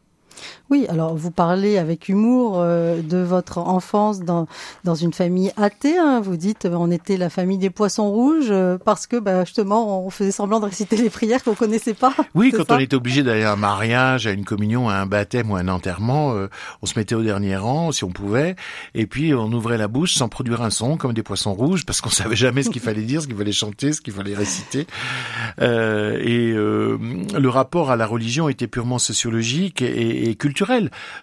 Oui, 0.71 0.85
alors 0.87 1.13
vous 1.17 1.31
parlez 1.31 1.77
avec 1.77 2.07
humour 2.07 2.53
euh, 2.55 3.01
de 3.01 3.17
votre 3.17 3.57
enfance 3.57 4.21
dans, 4.21 4.47
dans 4.85 4.95
une 4.95 5.11
famille 5.11 5.51
athée. 5.57 5.97
Hein. 5.97 6.21
Vous 6.21 6.37
dites 6.37 6.65
on 6.71 6.89
était 6.89 7.17
la 7.17 7.29
famille 7.29 7.57
des 7.57 7.69
poissons 7.69 8.09
rouges 8.09 8.51
euh, 8.51 8.77
parce 8.77 9.05
que 9.05 9.17
bah, 9.17 9.43
justement 9.43 10.05
on 10.05 10.09
faisait 10.09 10.31
semblant 10.31 10.61
de 10.61 10.65
réciter 10.67 10.95
les 10.95 11.09
prières 11.09 11.43
qu'on 11.43 11.55
connaissait 11.55 11.93
pas. 11.93 12.13
Oui, 12.33 12.53
quand 12.55 12.71
on 12.71 12.79
était 12.79 12.95
obligé 12.95 13.23
d'aller 13.23 13.43
à 13.43 13.51
un 13.51 13.57
mariage, 13.57 14.25
à 14.25 14.31
une 14.31 14.45
communion, 14.45 14.87
à 14.87 14.95
un 14.95 15.05
baptême 15.05 15.51
ou 15.51 15.57
à 15.57 15.59
un 15.59 15.67
enterrement, 15.67 16.33
euh, 16.33 16.47
on 16.81 16.85
se 16.85 16.97
mettait 16.97 17.15
au 17.15 17.23
dernier 17.23 17.57
rang 17.57 17.91
si 17.91 18.05
on 18.05 18.09
pouvait, 18.09 18.55
et 18.95 19.05
puis 19.05 19.33
on 19.33 19.51
ouvrait 19.51 19.77
la 19.77 19.89
bouche 19.89 20.13
sans 20.13 20.29
produire 20.29 20.61
un 20.61 20.69
son 20.69 20.95
comme 20.95 21.13
des 21.13 21.23
poissons 21.23 21.53
rouges 21.53 21.85
parce 21.85 21.99
qu'on 21.99 22.09
savait 22.21 22.37
jamais 22.37 22.63
ce 22.63 22.69
qu'il 22.69 22.81
fallait 22.81 23.01
dire, 23.01 23.21
ce 23.21 23.27
qu'il 23.27 23.35
fallait 23.35 23.51
chanter, 23.51 23.91
ce 23.91 23.99
qu'il 23.99 24.13
fallait 24.13 24.35
réciter. 24.35 24.87
et 25.59 26.53
le 26.53 27.49
rapport 27.49 27.91
à 27.91 27.97
la 27.97 28.05
religion 28.05 28.47
était 28.47 28.67
purement 28.67 28.99
sociologique 28.99 29.81
et, 29.81 30.29
et 30.29 30.35
culturel 30.35 30.60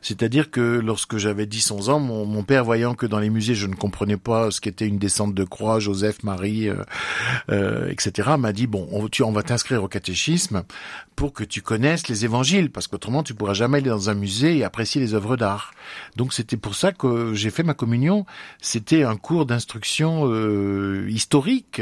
c'est-à-dire 0.03 0.51
que 0.51 0.61
lorsque 0.61 1.17
j'avais 1.17 1.47
10-11 1.47 1.91
ans, 1.91 2.01
mon, 2.01 2.43
père, 2.43 2.65
voyant 2.65 2.95
que 2.95 3.07
dans 3.07 3.19
les 3.19 3.31
musées, 3.31 3.55
je 3.55 3.67
ne 3.67 3.75
comprenais 3.75 4.17
pas 4.17 4.51
ce 4.51 4.61
qu'était 4.61 4.87
une 4.87 4.99
descente 4.99 5.35
de 5.35 5.45
croix, 5.45 5.79
Joseph, 5.81 6.23
Marie, 6.23 6.69
euh, 6.69 6.77
euh, 7.51 7.89
etc., 7.91 8.31
m'a 8.39 8.53
dit, 8.53 8.67
bon, 8.67 8.89
on, 8.93 9.09
tu, 9.09 9.23
on 9.23 9.33
va 9.33 9.43
t'inscrire 9.43 9.83
au 9.83 9.89
catéchisme 9.89 10.63
pour 11.17 11.33
que 11.33 11.45
tu 11.45 11.63
connaisses 11.63 12.09
les 12.09 12.25
évangiles, 12.25 12.71
parce 12.71 12.87
qu'autrement, 12.87 13.23
tu 13.23 13.35
pourras 13.35 13.55
jamais 13.55 13.79
aller 13.79 13.91
dans 13.91 14.09
un 14.09 14.15
musée 14.15 14.59
et 14.59 14.65
apprécier 14.65 15.01
les 15.01 15.15
œuvres 15.15 15.37
d'art. 15.37 15.73
Donc 16.17 16.33
c'était 16.33 16.57
pour 16.57 16.75
ça 16.75 16.93
que 16.93 17.35
j'ai 17.35 17.51
fait 17.51 17.65
ma 17.65 17.75
communion. 17.75 18.25
C'était 18.61 19.03
un 19.03 19.17
cours 19.17 19.47
d'instruction 19.47 20.27
euh, 20.27 21.09
historique 21.11 21.81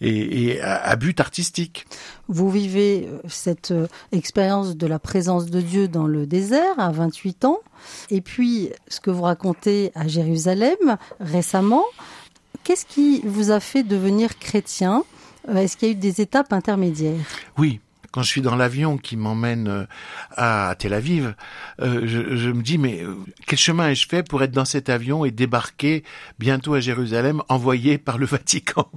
et, 0.00 0.60
à 0.60 0.96
but 0.96 1.20
artistique. 1.20 1.86
Vous 2.28 2.50
vivez 2.50 3.08
cette 3.28 3.72
expérience 4.12 4.76
de 4.76 4.86
la 4.86 4.98
présence 4.98 5.46
de 5.46 5.62
Dieu 5.62 5.88
dans 5.88 6.06
le 6.06 6.26
à 6.78 6.90
28 6.90 7.44
ans. 7.44 7.58
Et 8.10 8.20
puis, 8.20 8.70
ce 8.88 9.00
que 9.00 9.10
vous 9.10 9.22
racontez 9.22 9.92
à 9.94 10.08
Jérusalem 10.08 10.96
récemment, 11.20 11.84
qu'est-ce 12.64 12.86
qui 12.86 13.22
vous 13.24 13.50
a 13.50 13.60
fait 13.60 13.82
devenir 13.82 14.38
chrétien? 14.38 15.04
Euh, 15.48 15.56
Est-ce 15.56 15.76
qu'il 15.76 15.88
y 15.88 15.90
a 15.90 15.94
eu 15.94 15.96
des 15.96 16.20
étapes 16.20 16.52
intermédiaires? 16.52 17.20
Oui, 17.56 17.80
quand 18.10 18.22
je 18.22 18.28
suis 18.28 18.40
dans 18.40 18.56
l'avion 18.56 18.98
qui 18.98 19.16
m'emmène 19.16 19.68
euh, 19.68 19.84
à 20.36 20.74
Tel 20.78 20.94
Aviv, 20.94 21.34
euh, 21.80 22.02
je, 22.06 22.50
me 22.50 22.62
dis 22.62 22.78
mais 22.78 23.02
quel 23.46 23.58
chemin 23.58 23.88
ai-je 23.88 24.08
fait 24.08 24.26
pour 24.26 24.42
être 24.42 24.52
dans 24.52 24.64
cet 24.64 24.88
avion 24.88 25.24
et 25.24 25.30
débarquer 25.30 26.04
bientôt 26.38 26.74
à 26.74 26.80
Jérusalem, 26.80 27.42
envoyé 27.48 27.98
par 27.98 28.18
le 28.18 28.26
Vatican? 28.26 28.90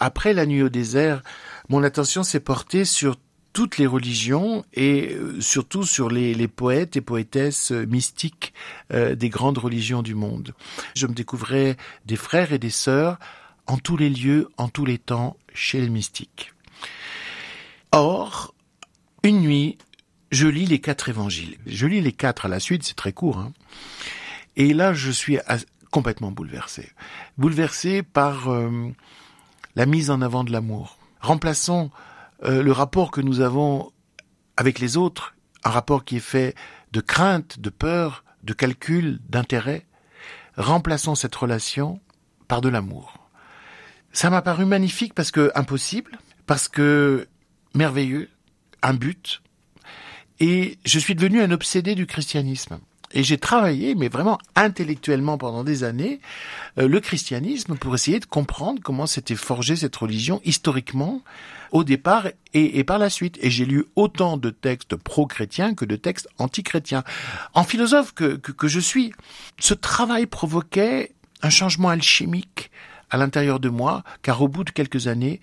Après 0.00 0.32
la 0.32 0.46
nuit 0.46 0.62
au 0.62 0.68
désert, 0.68 1.22
mon 1.68 1.82
attention 1.82 2.22
s'est 2.22 2.40
portée 2.40 2.84
sur 2.84 3.16
toutes 3.52 3.78
les 3.78 3.86
religions 3.86 4.64
et 4.72 5.14
euh, 5.14 5.40
surtout 5.40 5.84
sur 5.84 6.08
les, 6.08 6.48
poètes 6.48 6.96
et 6.96 7.00
poétesses 7.00 7.72
euh, 7.72 7.86
mystiques 7.86 8.52
euh, 8.92 9.14
des 9.14 9.28
grandes 9.28 9.58
religions 9.58 10.02
du 10.02 10.14
monde. 10.14 10.54
Je 10.96 11.06
me 11.06 11.14
découvrais 11.14 11.76
des 12.06 12.16
frères 12.16 12.52
et 12.52 12.58
des 12.58 12.70
sœurs 12.70 13.18
en 13.66 13.78
tous 13.78 13.96
les 13.96 14.10
lieux, 14.10 14.48
en 14.56 14.68
tous 14.68 14.84
les 14.84 14.98
temps, 14.98 15.36
chez 15.54 15.80
les 15.80 15.88
mystiques. 15.88 16.52
Or, 17.92 18.54
une 19.22 19.40
nuit, 19.40 19.78
je 20.30 20.48
lis 20.48 20.66
les 20.66 20.80
quatre 20.80 21.08
évangiles. 21.08 21.58
Je 21.66 21.86
lis 21.86 22.00
les 22.00 22.12
quatre 22.12 22.46
à 22.46 22.48
la 22.48 22.58
suite, 22.58 22.82
c'est 22.82 22.96
très 22.96 23.12
court. 23.12 23.38
Hein. 23.38 23.52
Et 24.56 24.72
là, 24.72 24.94
je 24.94 25.10
suis 25.10 25.38
complètement 25.90 26.32
bouleversé. 26.32 26.90
Bouleversé 27.38 28.02
par 28.02 28.50
la 29.76 29.86
mise 29.86 30.10
en 30.10 30.22
avant 30.22 30.42
de 30.42 30.50
l'amour. 30.50 30.98
Remplaçons 31.20 31.90
euh, 32.44 32.62
le 32.62 32.72
rapport 32.72 33.10
que 33.10 33.20
nous 33.20 33.40
avons 33.40 33.92
avec 34.56 34.78
les 34.78 34.96
autres, 34.96 35.34
un 35.64 35.70
rapport 35.70 36.04
qui 36.04 36.16
est 36.16 36.20
fait 36.20 36.54
de 36.92 37.00
crainte, 37.00 37.58
de 37.58 37.70
peur, 37.70 38.24
de 38.42 38.52
calcul, 38.52 39.20
d'intérêt, 39.28 39.86
remplaçons 40.56 41.14
cette 41.14 41.34
relation 41.34 42.00
par 42.48 42.60
de 42.60 42.68
l'amour. 42.68 43.28
Ça 44.12 44.28
m'a 44.28 44.42
paru 44.42 44.66
magnifique 44.66 45.14
parce 45.14 45.30
que 45.30 45.50
impossible, 45.54 46.18
parce 46.46 46.68
que 46.68 47.28
merveilleux, 47.74 48.28
un 48.82 48.94
but, 48.94 49.42
et 50.40 50.78
je 50.84 50.98
suis 50.98 51.14
devenu 51.14 51.40
un 51.40 51.50
obsédé 51.50 51.94
du 51.94 52.06
christianisme. 52.06 52.78
Et 53.12 53.22
j'ai 53.22 53.38
travaillé, 53.38 53.94
mais 53.94 54.08
vraiment 54.08 54.38
intellectuellement 54.54 55.38
pendant 55.38 55.64
des 55.64 55.84
années, 55.84 56.20
euh, 56.78 56.88
le 56.88 57.00
christianisme 57.00 57.76
pour 57.76 57.94
essayer 57.94 58.20
de 58.20 58.26
comprendre 58.26 58.80
comment 58.82 59.06
s'était 59.06 59.34
forgée 59.34 59.76
cette 59.76 59.96
religion 59.96 60.40
historiquement 60.44 61.22
au 61.70 61.84
départ 61.84 62.28
et, 62.54 62.84
par 62.84 62.98
la 62.98 63.10
suite. 63.10 63.38
Et 63.40 63.50
j'ai 63.50 63.64
lu 63.64 63.84
autant 63.96 64.36
de 64.36 64.50
textes 64.50 64.96
pro-chrétiens 64.96 65.74
que 65.74 65.84
de 65.84 65.96
textes 65.96 66.28
anti-chrétiens. 66.38 67.04
En 67.54 67.64
philosophe 67.64 68.12
que, 68.12 68.36
que 68.36 68.68
je 68.68 68.80
suis, 68.80 69.12
ce 69.58 69.74
travail 69.74 70.26
provoquait 70.26 71.12
un 71.42 71.50
changement 71.50 71.88
alchimique 71.88 72.70
à 73.10 73.16
l'intérieur 73.16 73.60
de 73.60 73.68
moi, 73.68 74.04
car 74.22 74.40
au 74.40 74.48
bout 74.48 74.64
de 74.64 74.70
quelques 74.70 75.06
années, 75.06 75.40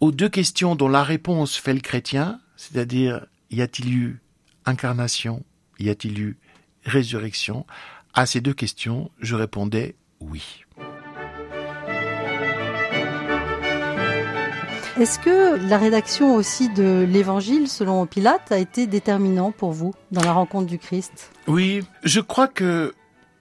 aux 0.00 0.10
deux 0.10 0.28
questions 0.28 0.74
dont 0.74 0.88
la 0.88 1.04
réponse 1.04 1.56
fait 1.56 1.72
le 1.72 1.80
chrétien, 1.80 2.40
c'est-à-dire 2.56 3.26
y 3.50 3.62
a-t-il 3.62 3.94
eu 3.94 4.20
incarnation, 4.66 5.44
y 5.78 5.88
a-t-il 5.88 6.18
eu 6.18 6.36
résurrection 6.84 7.66
À 8.14 8.26
ces 8.26 8.40
deux 8.40 8.54
questions, 8.54 9.10
je 9.20 9.34
répondais 9.34 9.96
oui. 10.20 10.64
Est-ce 14.98 15.18
que 15.18 15.68
la 15.68 15.76
rédaction 15.76 16.36
aussi 16.36 16.68
de 16.68 17.04
l'Évangile 17.10 17.66
selon 17.66 18.06
Pilate 18.06 18.52
a 18.52 18.58
été 18.58 18.86
déterminant 18.86 19.50
pour 19.50 19.72
vous 19.72 19.92
dans 20.12 20.22
la 20.22 20.32
rencontre 20.32 20.66
du 20.66 20.78
Christ? 20.78 21.32
Oui, 21.48 21.82
je 22.04 22.20
crois 22.20 22.46
que 22.46 22.94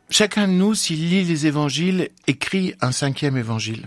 chacun 0.09 0.47
de 0.47 0.53
nous, 0.53 0.73
s'il 0.73 1.09
lit 1.09 1.23
les 1.23 1.45
Évangiles, 1.45 2.09
écrit 2.25 2.73
un 2.81 2.91
cinquième 2.91 3.37
Évangile. 3.37 3.85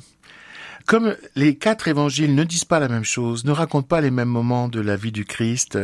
Comme 0.86 1.16
les 1.34 1.56
quatre 1.56 1.88
évangiles 1.88 2.36
ne 2.36 2.44
disent 2.44 2.64
pas 2.64 2.78
la 2.78 2.86
même 2.86 3.04
chose, 3.04 3.44
ne 3.44 3.50
racontent 3.50 3.88
pas 3.88 4.00
les 4.00 4.12
mêmes 4.12 4.28
moments 4.28 4.68
de 4.68 4.80
la 4.80 4.94
vie 4.94 5.10
du 5.10 5.24
Christ 5.24 5.76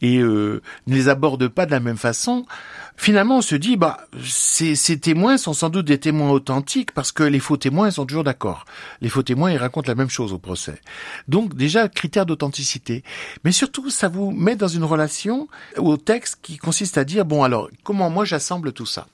et 0.00 0.18
euh, 0.18 0.62
ne 0.86 0.94
les 0.94 1.08
abordent 1.08 1.48
pas 1.48 1.66
de 1.66 1.72
la 1.72 1.80
même 1.80 1.96
façon, 1.96 2.46
finalement 2.96 3.38
on 3.38 3.42
se 3.42 3.54
dit 3.54 3.76
bah 3.76 3.98
ces, 4.22 4.74
ces, 4.74 4.98
témoins 4.98 5.36
sont 5.36 5.52
sans 5.52 5.68
doute 5.68 5.86
des 5.86 5.98
témoins 5.98 6.30
authentiques 6.30 6.92
parce 6.92 7.12
que 7.12 7.22
les 7.22 7.40
faux 7.40 7.56
témoins 7.56 7.90
sont 7.90 8.06
toujours 8.06 8.24
d'accord. 8.24 8.64
Les 9.00 9.08
faux 9.08 9.22
témoins 9.22 9.50
ils 9.50 9.58
racontent 9.58 9.88
la 9.88 9.94
même 9.94 10.10
chose 10.10 10.32
au 10.32 10.38
procès. 10.38 10.80
Donc 11.28 11.54
déjà 11.54 11.88
critère 11.88 12.26
d'authenticité, 12.26 13.04
mais 13.44 13.52
surtout 13.52 13.90
ça 13.90 14.08
vous 14.08 14.30
met 14.30 14.56
dans 14.56 14.68
une 14.68 14.84
relation 14.84 15.48
au 15.76 15.96
texte 15.96 16.38
qui 16.42 16.56
consiste 16.56 16.98
à 16.98 17.04
dire 17.04 17.24
bon 17.24 17.42
alors 17.42 17.68
comment 17.84 18.10
moi 18.10 18.24
j'assemble 18.24 18.72
tout 18.72 18.86
ça? 18.86 19.06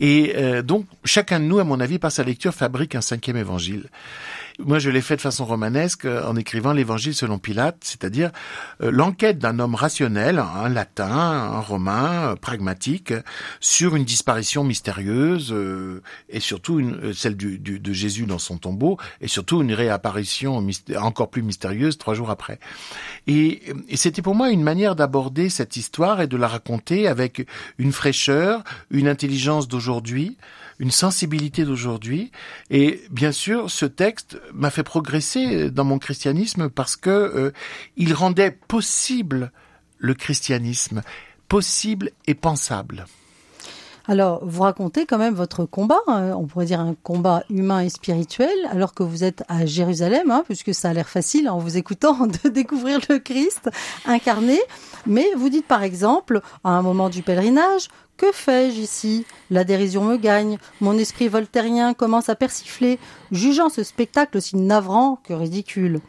Et 0.00 0.34
euh, 0.36 0.62
donc 0.62 0.86
chacun 1.04 1.40
de 1.40 1.44
nous, 1.44 1.58
à 1.58 1.64
mon 1.64 1.80
avis, 1.80 1.98
par 1.98 2.12
sa 2.12 2.22
lecture, 2.22 2.54
fabrique 2.54 2.94
un 2.94 3.00
cinquième 3.00 3.36
évangile. 3.36 3.88
Moi, 4.60 4.80
je 4.80 4.90
l'ai 4.90 5.02
fait 5.02 5.14
de 5.14 5.20
façon 5.20 5.44
romanesque 5.44 6.04
euh, 6.04 6.26
en 6.26 6.34
écrivant 6.34 6.72
l'Évangile 6.72 7.14
selon 7.14 7.38
Pilate, 7.38 7.76
c'est-à-dire 7.82 8.32
euh, 8.82 8.90
l'enquête 8.90 9.38
d'un 9.38 9.60
homme 9.60 9.76
rationnel, 9.76 10.40
un 10.40 10.68
latin, 10.68 11.06
un 11.06 11.60
romain, 11.60 12.32
euh, 12.32 12.34
pragmatique, 12.34 13.14
sur 13.60 13.94
une 13.94 14.04
disparition 14.04 14.64
mystérieuse 14.64 15.54
et 16.28 16.40
surtout 16.40 16.80
une, 16.80 17.14
celle 17.14 17.36
du, 17.36 17.58
de 17.58 17.92
Jésus 17.92 18.26
dans 18.26 18.38
son 18.38 18.58
tombeau 18.58 18.98
et 19.20 19.28
surtout 19.28 19.62
une 19.62 19.72
réapparition 19.72 20.64
encore 20.96 21.30
plus 21.30 21.42
mystérieuse 21.42 21.96
trois 21.96 22.14
jours 22.14 22.30
après. 22.30 22.58
Et, 23.26 23.62
et 23.88 23.96
c'était 23.96 24.22
pour 24.22 24.34
moi 24.34 24.50
une 24.50 24.62
manière 24.62 24.96
d'aborder 24.96 25.50
cette 25.50 25.76
histoire 25.76 26.20
et 26.20 26.26
de 26.26 26.36
la 26.36 26.48
raconter 26.48 27.06
avec 27.06 27.46
une 27.78 27.92
fraîcheur, 27.92 28.64
une 28.90 29.08
intelligence 29.08 29.68
d'aujourd'hui, 29.68 30.36
une 30.78 30.90
sensibilité 30.90 31.64
d'aujourd'hui. 31.64 32.30
Et 32.70 33.02
bien 33.10 33.32
sûr, 33.32 33.70
ce 33.70 33.86
texte 33.86 34.40
m'a 34.52 34.70
fait 34.70 34.82
progresser 34.82 35.70
dans 35.70 35.84
mon 35.84 35.98
christianisme 35.98 36.68
parce 36.68 36.96
que 36.96 37.10
euh, 37.10 37.52
il 37.96 38.14
rendait 38.14 38.50
possible 38.50 39.52
le 39.98 40.14
christianisme, 40.14 41.02
possible 41.48 42.10
et 42.26 42.34
pensable. 42.34 43.06
Alors, 44.10 44.40
vous 44.42 44.62
racontez 44.62 45.04
quand 45.04 45.18
même 45.18 45.34
votre 45.34 45.66
combat, 45.66 46.00
hein, 46.06 46.32
on 46.34 46.46
pourrait 46.46 46.64
dire 46.64 46.80
un 46.80 46.94
combat 47.02 47.44
humain 47.50 47.80
et 47.80 47.90
spirituel, 47.90 48.48
alors 48.70 48.94
que 48.94 49.02
vous 49.02 49.22
êtes 49.22 49.44
à 49.48 49.66
Jérusalem, 49.66 50.30
hein, 50.30 50.44
puisque 50.46 50.72
ça 50.72 50.88
a 50.88 50.92
l'air 50.94 51.10
facile 51.10 51.50
en 51.50 51.58
vous 51.58 51.76
écoutant 51.76 52.26
de 52.44 52.48
découvrir 52.48 53.00
le 53.10 53.18
Christ 53.18 53.68
incarné. 54.06 54.58
Mais 55.06 55.26
vous 55.36 55.50
dites 55.50 55.66
par 55.66 55.82
exemple, 55.82 56.40
à 56.64 56.70
un 56.70 56.80
moment 56.80 57.10
du 57.10 57.20
pèlerinage, 57.22 57.88
que 58.18 58.32
fais-je 58.32 58.80
ici? 58.80 59.24
La 59.50 59.64
dérision 59.64 60.04
me 60.04 60.16
gagne, 60.16 60.58
mon 60.80 60.98
esprit 60.98 61.28
voltairien 61.28 61.94
commence 61.94 62.28
à 62.28 62.34
persifler, 62.34 62.98
jugeant 63.32 63.70
ce 63.70 63.82
spectacle 63.82 64.36
aussi 64.36 64.56
navrant 64.56 65.20
que 65.24 65.32
ridicule. 65.32 66.00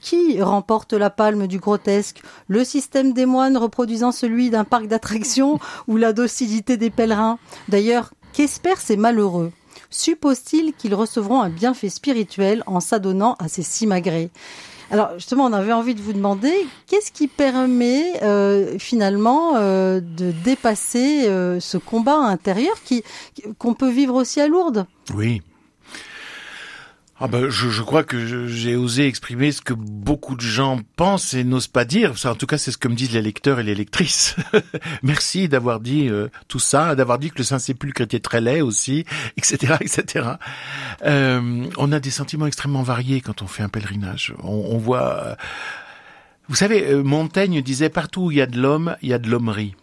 Qui 0.00 0.40
remporte 0.40 0.94
la 0.94 1.10
palme 1.10 1.46
du 1.46 1.58
grotesque? 1.58 2.22
Le 2.46 2.64
système 2.64 3.12
des 3.12 3.26
moines 3.26 3.56
reproduisant 3.56 4.12
celui 4.12 4.48
d'un 4.48 4.64
parc 4.64 4.86
d'attractions 4.86 5.58
ou 5.86 5.96
la 5.96 6.12
docilité 6.12 6.76
des 6.76 6.90
pèlerins. 6.90 7.38
D'ailleurs, 7.68 8.14
qu'espèrent 8.32 8.80
ces 8.80 8.96
malheureux? 8.96 9.52
Suppose-t-il 9.90 10.72
qu'ils 10.72 10.94
recevront 10.94 11.42
un 11.42 11.50
bienfait 11.50 11.88
spirituel 11.88 12.62
en 12.66 12.80
s'adonnant 12.80 13.36
à 13.38 13.48
ces 13.48 13.62
simagrées? 13.62 14.30
Alors 14.90 15.10
justement, 15.14 15.44
on 15.44 15.52
avait 15.52 15.72
envie 15.72 15.94
de 15.94 16.00
vous 16.00 16.14
demander 16.14 16.52
qu'est-ce 16.86 17.12
qui 17.12 17.28
permet 17.28 18.22
euh, 18.22 18.78
finalement 18.78 19.56
euh, 19.56 20.00
de 20.00 20.32
dépasser 20.44 21.28
euh, 21.28 21.60
ce 21.60 21.76
combat 21.76 22.16
intérieur 22.16 22.82
qui 22.82 23.02
qu'on 23.58 23.74
peut 23.74 23.90
vivre 23.90 24.14
aussi 24.14 24.40
à 24.40 24.48
Lourdes? 24.48 24.86
Oui. 25.14 25.42
Ah 27.20 27.26
ben, 27.26 27.48
je, 27.48 27.68
je 27.68 27.82
crois 27.82 28.04
que 28.04 28.46
j'ai 28.46 28.76
osé 28.76 29.06
exprimer 29.06 29.50
ce 29.50 29.60
que 29.60 29.74
beaucoup 29.74 30.36
de 30.36 30.40
gens 30.40 30.78
pensent 30.94 31.34
et 31.34 31.42
n'osent 31.42 31.66
pas 31.66 31.84
dire. 31.84 32.16
Ça, 32.16 32.30
en 32.30 32.34
tout 32.36 32.46
cas, 32.46 32.58
c'est 32.58 32.70
ce 32.70 32.78
que 32.78 32.86
me 32.86 32.94
disent 32.94 33.12
les 33.12 33.22
lecteurs 33.22 33.58
et 33.58 33.64
les 33.64 33.74
lectrices. 33.74 34.36
Merci 35.02 35.48
d'avoir 35.48 35.80
dit 35.80 36.08
euh, 36.08 36.28
tout 36.46 36.60
ça, 36.60 36.94
d'avoir 36.94 37.18
dit 37.18 37.30
que 37.30 37.38
le 37.38 37.44
Saint-Sépulcre 37.44 38.02
était 38.02 38.20
très 38.20 38.40
laid 38.40 38.60
aussi, 38.60 39.04
etc., 39.36 39.74
etc. 39.80 40.28
Euh, 41.04 41.66
on 41.76 41.90
a 41.90 41.98
des 41.98 42.10
sentiments 42.10 42.46
extrêmement 42.46 42.84
variés 42.84 43.20
quand 43.20 43.42
on 43.42 43.48
fait 43.48 43.64
un 43.64 43.68
pèlerinage. 43.68 44.34
On, 44.44 44.68
on 44.70 44.78
voit... 44.78 45.14
Euh, 45.24 45.34
vous 46.48 46.54
savez, 46.54 46.86
euh, 46.86 47.02
Montaigne 47.02 47.60
disait 47.62 47.90
partout 47.90 48.26
où 48.26 48.30
il 48.30 48.38
y 48.38 48.40
a 48.40 48.46
de 48.46 48.58
l'homme, 48.58 48.96
il 49.02 49.10
y 49.10 49.12
a 49.12 49.18
de 49.18 49.28
l'hommerie. 49.28 49.74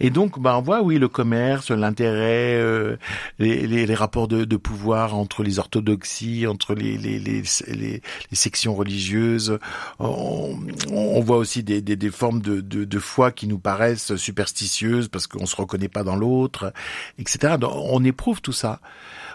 Et 0.00 0.10
donc, 0.10 0.40
bah, 0.40 0.56
on 0.56 0.62
voit, 0.62 0.82
oui, 0.82 0.98
le 0.98 1.08
commerce, 1.08 1.70
l'intérêt, 1.70 2.56
euh, 2.56 2.96
les, 3.38 3.66
les, 3.66 3.84
les, 3.84 3.94
rapports 3.94 4.28
de, 4.28 4.44
de, 4.44 4.56
pouvoir 4.56 5.14
entre 5.14 5.42
les 5.42 5.58
orthodoxies, 5.58 6.46
entre 6.46 6.74
les, 6.74 6.96
les, 6.96 7.18
les, 7.18 8.00
sections 8.32 8.74
religieuses. 8.74 9.58
On, 9.98 10.58
on 10.90 11.20
voit 11.20 11.36
aussi 11.36 11.62
des, 11.62 11.82
des, 11.82 11.96
des 11.96 12.10
formes 12.10 12.40
de, 12.40 12.60
de, 12.60 12.84
de, 12.84 12.98
foi 12.98 13.30
qui 13.30 13.46
nous 13.46 13.58
paraissent 13.58 14.16
superstitieuses 14.16 15.08
parce 15.08 15.26
qu'on 15.26 15.46
se 15.46 15.56
reconnaît 15.56 15.88
pas 15.88 16.02
dans 16.02 16.16
l'autre, 16.16 16.72
etc. 17.18 17.56
Donc, 17.58 17.72
on 17.74 18.02
éprouve 18.02 18.40
tout 18.40 18.52
ça. 18.52 18.80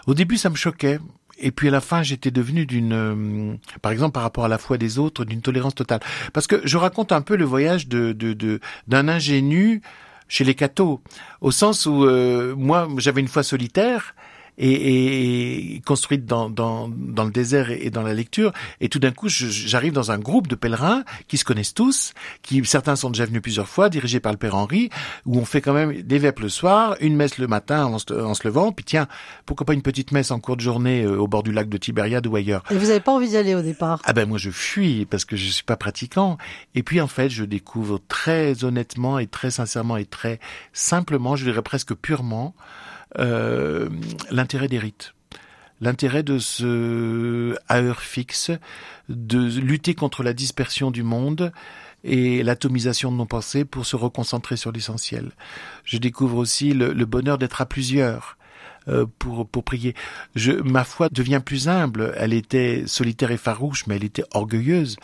Au 0.06 0.14
début, 0.14 0.36
ça 0.36 0.50
me 0.50 0.56
choquait. 0.56 0.98
Et 1.38 1.50
puis 1.50 1.68
à 1.68 1.70
la 1.70 1.80
fin, 1.80 2.02
j'étais 2.02 2.30
devenu 2.30 2.64
d'une, 2.64 2.92
euh, 2.92 3.56
par 3.82 3.92
exemple 3.92 4.12
par 4.12 4.22
rapport 4.22 4.46
à 4.46 4.48
la 4.48 4.58
foi 4.58 4.78
des 4.78 4.98
autres, 4.98 5.24
d'une 5.24 5.42
tolérance 5.42 5.74
totale. 5.74 6.00
Parce 6.32 6.46
que 6.46 6.60
je 6.64 6.78
raconte 6.78 7.12
un 7.12 7.20
peu 7.20 7.36
le 7.36 7.44
voyage 7.44 7.88
de 7.88 8.12
d'un 8.12 9.04
de, 9.04 9.08
ingénu 9.10 9.82
chez 10.28 10.44
les 10.44 10.54
cathos, 10.54 11.00
au 11.40 11.50
sens 11.50 11.86
où 11.86 12.04
euh, 12.04 12.54
moi 12.56 12.88
j'avais 12.98 13.20
une 13.20 13.28
foi 13.28 13.42
solitaire 13.42 14.14
et, 14.58 15.76
et 15.76 15.80
construite 15.80 16.24
dans, 16.24 16.50
dans, 16.50 16.88
dans, 16.88 17.24
le 17.24 17.30
désert 17.30 17.70
et, 17.70 17.90
dans 17.90 18.02
la 18.02 18.14
lecture. 18.14 18.52
Et 18.80 18.88
tout 18.88 18.98
d'un 18.98 19.12
coup, 19.12 19.28
j'arrive 19.28 19.92
dans 19.92 20.10
un 20.10 20.18
groupe 20.18 20.48
de 20.48 20.54
pèlerins 20.54 21.04
qui 21.28 21.36
se 21.36 21.44
connaissent 21.44 21.74
tous, 21.74 22.14
qui 22.42 22.64
certains 22.64 22.96
sont 22.96 23.10
déjà 23.10 23.26
venus 23.26 23.42
plusieurs 23.42 23.68
fois, 23.68 23.88
dirigés 23.88 24.20
par 24.20 24.32
le 24.32 24.38
Père 24.38 24.54
Henri, 24.54 24.90
où 25.24 25.38
on 25.38 25.44
fait 25.44 25.60
quand 25.60 25.72
même 25.74 26.02
des 26.02 26.18
vêpres 26.18 26.42
le 26.42 26.48
soir, 26.48 26.96
une 27.00 27.16
messe 27.16 27.38
le 27.38 27.46
matin 27.46 27.84
en 27.86 27.98
se, 27.98 28.12
en 28.12 28.34
se, 28.34 28.46
levant, 28.46 28.72
puis 28.72 28.84
tiens, 28.84 29.08
pourquoi 29.44 29.66
pas 29.66 29.74
une 29.74 29.82
petite 29.82 30.12
messe 30.12 30.30
en 30.30 30.40
cours 30.40 30.56
de 30.56 30.62
journée 30.62 31.02
euh, 31.02 31.18
au 31.18 31.28
bord 31.28 31.42
du 31.42 31.52
lac 31.52 31.68
de 31.68 31.76
Tibériade 31.76 32.26
ou 32.26 32.36
ailleurs. 32.36 32.62
Et 32.70 32.74
vous 32.74 32.86
n'avez 32.86 33.00
pas 33.00 33.12
envie 33.12 33.28
d'y 33.28 33.36
aller 33.36 33.54
au 33.54 33.62
départ? 33.62 34.00
Ah 34.04 34.12
ben 34.12 34.28
moi 34.28 34.38
je 34.38 34.50
fuis 34.50 35.06
parce 35.06 35.24
que 35.24 35.36
je 35.36 35.48
suis 35.48 35.64
pas 35.64 35.76
pratiquant. 35.76 36.38
Et 36.74 36.82
puis 36.82 37.00
en 37.00 37.06
fait, 37.06 37.28
je 37.28 37.44
découvre 37.44 38.00
très 38.08 38.64
honnêtement 38.64 39.18
et 39.18 39.26
très 39.26 39.50
sincèrement 39.50 39.96
et 39.96 40.04
très 40.04 40.40
simplement, 40.72 41.36
je 41.36 41.44
dirais 41.44 41.62
presque 41.62 41.94
purement, 41.94 42.54
euh, 43.18 43.88
l'intérêt 44.30 44.68
des 44.68 44.78
rites 44.78 45.12
l'intérêt 45.80 46.22
de 46.22 46.38
ce 46.38 47.54
à 47.68 47.80
heure 47.80 48.00
fixe, 48.00 48.50
de 49.08 49.60
lutter 49.60 49.94
contre 49.94 50.22
la 50.22 50.32
dispersion 50.32 50.90
du 50.90 51.02
monde 51.02 51.52
et 52.04 52.42
l'atomisation 52.42 53.10
de 53.10 53.16
nos 53.16 53.26
pensées 53.26 53.64
pour 53.64 53.84
se 53.84 53.96
reconcentrer 53.96 54.56
sur 54.56 54.72
l'essentiel. 54.72 55.32
Je 55.84 55.98
découvre 55.98 56.38
aussi 56.38 56.72
le, 56.72 56.92
le 56.92 57.04
bonheur 57.04 57.38
d'être 57.38 57.60
à 57.60 57.66
plusieurs. 57.66 58.36
Euh, 58.88 59.04
pour 59.18 59.48
pour 59.48 59.64
prier. 59.64 59.94
Je, 60.36 60.52
ma 60.52 60.84
foi 60.84 61.08
devient 61.10 61.42
plus 61.44 61.68
humble. 61.68 62.14
Elle 62.16 62.32
était 62.32 62.84
solitaire 62.86 63.32
et 63.32 63.36
farouche, 63.36 63.84
mais 63.88 63.96
elle 63.96 64.04
était 64.04 64.22
orgueilleuse. 64.32 64.96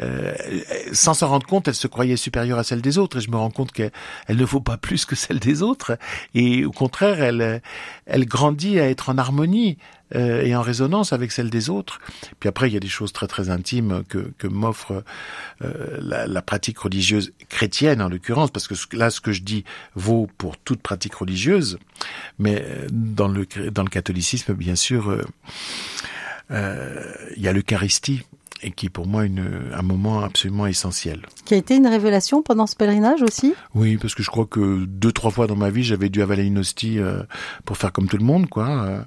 Euh, 0.00 0.34
sans 0.92 1.14
s'en 1.14 1.28
rendre 1.28 1.46
compte, 1.46 1.68
elle 1.68 1.74
se 1.74 1.86
croyait 1.86 2.16
supérieure 2.16 2.58
à 2.58 2.64
celle 2.64 2.82
des 2.82 2.98
autres. 2.98 3.18
Et 3.18 3.20
je 3.20 3.30
me 3.30 3.36
rends 3.36 3.50
compte 3.50 3.72
qu'elle 3.72 3.92
ne 4.28 4.44
vaut 4.44 4.60
pas 4.60 4.76
plus 4.76 5.04
que 5.04 5.14
celle 5.14 5.38
des 5.38 5.62
autres. 5.62 5.98
Et 6.34 6.64
au 6.64 6.72
contraire, 6.72 7.22
elle, 7.22 7.62
elle 8.06 8.26
grandit 8.26 8.80
à 8.80 8.88
être 8.88 9.10
en 9.10 9.18
harmonie 9.18 9.78
euh, 10.14 10.42
et 10.42 10.54
en 10.54 10.62
résonance 10.62 11.12
avec 11.12 11.32
celle 11.32 11.50
des 11.50 11.70
autres. 11.70 11.98
Puis 12.38 12.48
après, 12.48 12.68
il 12.68 12.74
y 12.74 12.76
a 12.76 12.80
des 12.80 12.88
choses 12.88 13.12
très 13.12 13.26
très 13.26 13.50
intimes 13.50 14.04
que, 14.08 14.32
que 14.38 14.46
m'offre 14.46 15.02
euh, 15.62 15.98
la, 16.00 16.26
la, 16.26 16.42
pratique 16.42 16.78
religieuse 16.78 17.32
chrétienne 17.48 18.02
en 18.02 18.08
l'occurrence, 18.08 18.50
parce 18.50 18.68
que 18.68 18.74
là, 18.96 19.10
ce 19.10 19.20
que 19.20 19.32
je 19.32 19.42
dis 19.42 19.64
vaut 19.94 20.28
pour 20.38 20.58
toute 20.58 20.82
pratique 20.82 21.14
religieuse, 21.14 21.78
mais 22.38 22.64
dans 22.92 23.28
le 23.28 23.46
dans 23.70 23.82
le 23.82 23.88
catholicisme, 23.88 24.52
bien 24.54 24.76
sûr, 24.76 25.10
euh, 25.10 25.24
euh 26.50 27.14
il 27.36 27.42
y 27.42 27.48
a 27.48 27.52
l'Eucharistie 27.52 28.22
et 28.64 28.70
qui 28.70 28.86
est 28.86 28.90
pour 28.90 29.06
moi 29.06 29.24
une, 29.24 29.70
un 29.72 29.82
moment 29.82 30.20
absolument 30.20 30.66
essentiel. 30.66 31.26
Qui 31.44 31.54
a 31.54 31.56
été 31.56 31.76
une 31.76 31.86
révélation 31.86 32.42
pendant 32.42 32.66
ce 32.66 32.74
pèlerinage 32.74 33.22
aussi? 33.22 33.54
Oui, 33.74 33.98
parce 33.98 34.14
que 34.14 34.22
je 34.22 34.30
crois 34.30 34.46
que 34.46 34.84
deux, 34.86 35.12
trois 35.12 35.30
fois 35.30 35.46
dans 35.46 35.56
ma 35.56 35.70
vie, 35.70 35.84
j'avais 35.84 36.08
dû 36.08 36.22
avaler 36.22 36.44
une 36.44 36.58
hostie 36.58 36.98
euh, 36.98 37.22
pour 37.64 37.76
faire 37.76 37.92
comme 37.92 38.08
tout 38.08 38.16
le 38.16 38.24
monde, 38.24 38.48
quoi. 38.48 38.68
Euh, 38.68 39.00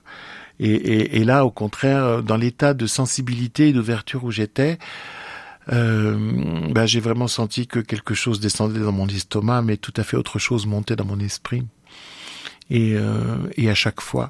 et, 0.60 0.72
et, 0.72 1.17
et 1.17 1.24
là, 1.24 1.46
au 1.46 1.52
contraire, 1.52 2.24
dans 2.24 2.38
l'état 2.38 2.74
de 2.74 2.86
sensibilité 2.88 3.70
et 3.70 3.74
d'ouverture 3.74 4.24
où 4.24 4.32
j'étais, 4.32 4.78
euh, 5.72 6.17
bah, 6.72 6.86
j'ai 6.86 7.00
vraiment 7.00 7.28
senti 7.28 7.67
que 7.67 7.80
quelque 7.80 8.13
chose 8.13 8.39
descendait 8.39 8.80
dans 8.80 8.91
mon 8.91 9.08
estomac, 9.08 9.62
mais 9.63 9.78
tout 9.78 9.93
à 9.98 10.04
fait 10.04 10.17
autre 10.17 10.39
chose 10.39 10.65
montait 10.65 10.96
dans 10.96 11.06
mon 11.06 11.20
esprit. 11.20 11.63
Et, 12.70 12.96
euh, 12.96 13.38
et 13.56 13.70
à 13.70 13.76
chaque 13.76 14.02
fois, 14.02 14.30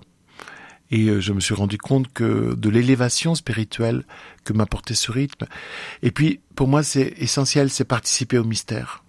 et 0.91 1.07
euh, 1.07 1.19
je 1.19 1.33
me 1.33 1.39
suis 1.39 1.53
rendu 1.53 1.77
compte 1.77 2.11
que 2.13 2.55
de 2.55 2.69
l'élévation 2.69 3.35
spirituelle 3.35 4.05
que 4.43 4.53
m'apportait 4.53 4.95
ce 4.95 5.11
rythme. 5.11 5.45
Et 6.01 6.11
puis, 6.11 6.39
pour 6.55 6.67
moi, 6.67 6.83
c'est 6.83 7.13
essentiel, 7.17 7.69
c'est 7.69 7.85
participer 7.85 8.37
au 8.37 8.43
mystère. 8.43 9.03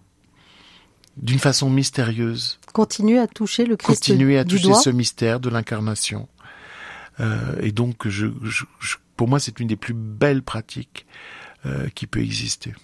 D'une 1.16 1.38
façon 1.38 1.70
mystérieuse. 1.70 2.58
Continuer 2.72 3.18
à 3.18 3.26
toucher 3.26 3.64
le 3.64 3.76
Christ 3.76 4.00
Continuer 4.00 4.38
à 4.38 4.44
toucher 4.44 4.64
doigt. 4.64 4.80
ce 4.80 4.90
mystère 4.90 5.40
de 5.40 5.48
l'incarnation. 5.48 6.28
Euh, 7.20 7.56
et 7.60 7.72
donc, 7.72 8.06
je, 8.08 8.26
je, 8.44 8.64
je, 8.78 8.96
pour 9.16 9.28
moi, 9.28 9.40
c'est 9.40 9.58
une 9.58 9.66
des 9.68 9.76
plus 9.76 9.94
belles 9.94 10.42
pratiques 10.42 11.06
euh, 11.66 11.88
qui 11.94 12.06
peut 12.06 12.20
exister. 12.20 12.74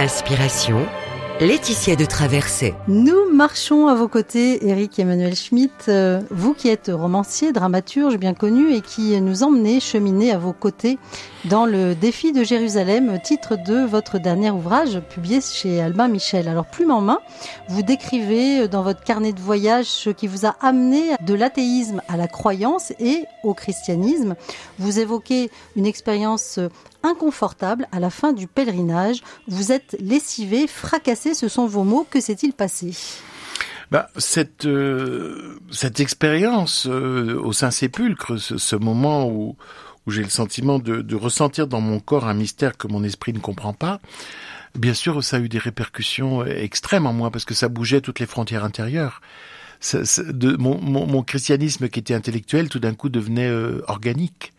Inspiration, 0.00 0.88
Laetitia 1.40 1.96
de 1.96 2.04
Traversée. 2.04 2.74
Nous 2.86 3.30
marchons 3.32 3.88
à 3.88 3.94
vos 3.94 4.08
côtés, 4.08 4.68
Eric 4.68 4.98
Emmanuel 4.98 5.34
Schmitt, 5.34 5.86
euh, 5.88 6.20
vous 6.30 6.52
qui 6.52 6.68
êtes 6.68 6.90
romancier, 6.92 7.52
dramaturge 7.52 8.18
bien 8.18 8.34
connu 8.34 8.74
et 8.74 8.82
qui 8.82 9.18
nous 9.22 9.42
emmenez 9.42 9.80
cheminer 9.80 10.32
à 10.32 10.38
vos 10.38 10.52
côtés 10.52 10.98
dans 11.46 11.64
le 11.64 11.94
défi 11.94 12.32
de 12.32 12.44
Jérusalem, 12.44 13.18
titre 13.24 13.56
de 13.56 13.86
votre 13.86 14.18
dernier 14.18 14.50
ouvrage 14.50 15.00
publié 15.08 15.40
chez 15.40 15.80
Albin 15.80 16.08
Michel. 16.08 16.46
Alors 16.46 16.66
plume 16.66 16.90
en 16.90 17.00
main, 17.00 17.20
vous 17.70 17.82
décrivez 17.82 18.68
dans 18.68 18.82
votre 18.82 19.02
carnet 19.02 19.32
de 19.32 19.40
voyage 19.40 19.86
ce 19.86 20.10
qui 20.10 20.26
vous 20.26 20.44
a 20.44 20.56
amené 20.60 21.14
de 21.22 21.32
l'athéisme 21.32 22.02
à 22.08 22.18
la 22.18 22.28
croyance 22.28 22.92
et 23.00 23.24
au 23.44 23.54
christianisme. 23.54 24.34
Vous 24.78 24.98
évoquez 24.98 25.50
une 25.74 25.86
expérience 25.86 26.60
inconfortable 27.02 27.88
à 27.92 28.00
la 28.00 28.10
fin 28.10 28.32
du 28.32 28.46
pèlerinage. 28.46 29.22
Vous 29.48 29.72
êtes 29.72 29.96
lessivé, 30.00 30.66
fracassé, 30.66 31.29
ce 31.34 31.48
sont 31.48 31.66
vos 31.66 31.84
mots. 31.84 32.06
Que 32.08 32.20
s'est-il 32.20 32.52
passé? 32.52 32.94
Bah, 33.90 34.08
cette 34.16 34.66
euh, 34.66 35.58
cette 35.72 35.98
expérience 35.98 36.86
euh, 36.86 37.40
au 37.42 37.52
Saint-Sépulcre, 37.52 38.38
ce, 38.38 38.76
moment 38.76 39.28
où 39.28 39.56
j'ai 40.06 40.22
le 40.22 40.28
sentiment 40.28 40.78
de, 40.78 41.14
ressentir 41.16 41.66
dans 41.66 41.80
mon 41.80 41.98
corps 41.98 42.28
un 42.28 42.34
mystère 42.34 42.76
que 42.76 42.86
mon 42.86 43.02
esprit 43.02 43.32
ne 43.32 43.40
comprend 43.40 43.72
pas, 43.72 44.00
bien 44.76 44.94
sûr, 44.94 45.24
ça 45.24 45.38
a 45.38 45.40
eu 45.40 45.48
des 45.48 45.58
répercussions 45.58 46.44
extrêmes 46.44 47.06
en 47.06 47.12
moi 47.12 47.32
parce 47.32 47.44
que 47.44 47.54
ça 47.54 47.68
bougeait 47.68 48.00
toutes 48.00 48.20
les 48.20 48.26
frontières 48.26 48.64
intérieures. 48.64 49.20
De, 49.94 50.56
mon, 50.58 51.22
christianisme 51.22 51.88
qui 51.88 52.00
était 52.00 52.14
intellectuel, 52.14 52.68
tout 52.68 52.80
d'un 52.80 52.94
coup 52.94 53.08
devenait 53.08 53.48
euh, 53.48 53.82
organique, 53.88 54.52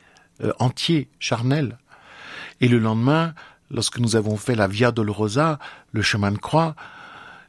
entier, 0.59 1.07
charnel. 1.19 1.77
Et 2.59 2.67
le 2.67 2.79
lendemain, 2.79 3.33
lorsque 3.71 3.99
nous 3.99 4.15
avons 4.15 4.37
fait 4.37 4.55
la 4.55 4.67
Via 4.67 4.91
Dolorosa, 4.91 5.59
le 5.91 6.01
chemin 6.01 6.31
de 6.31 6.37
croix, 6.37 6.75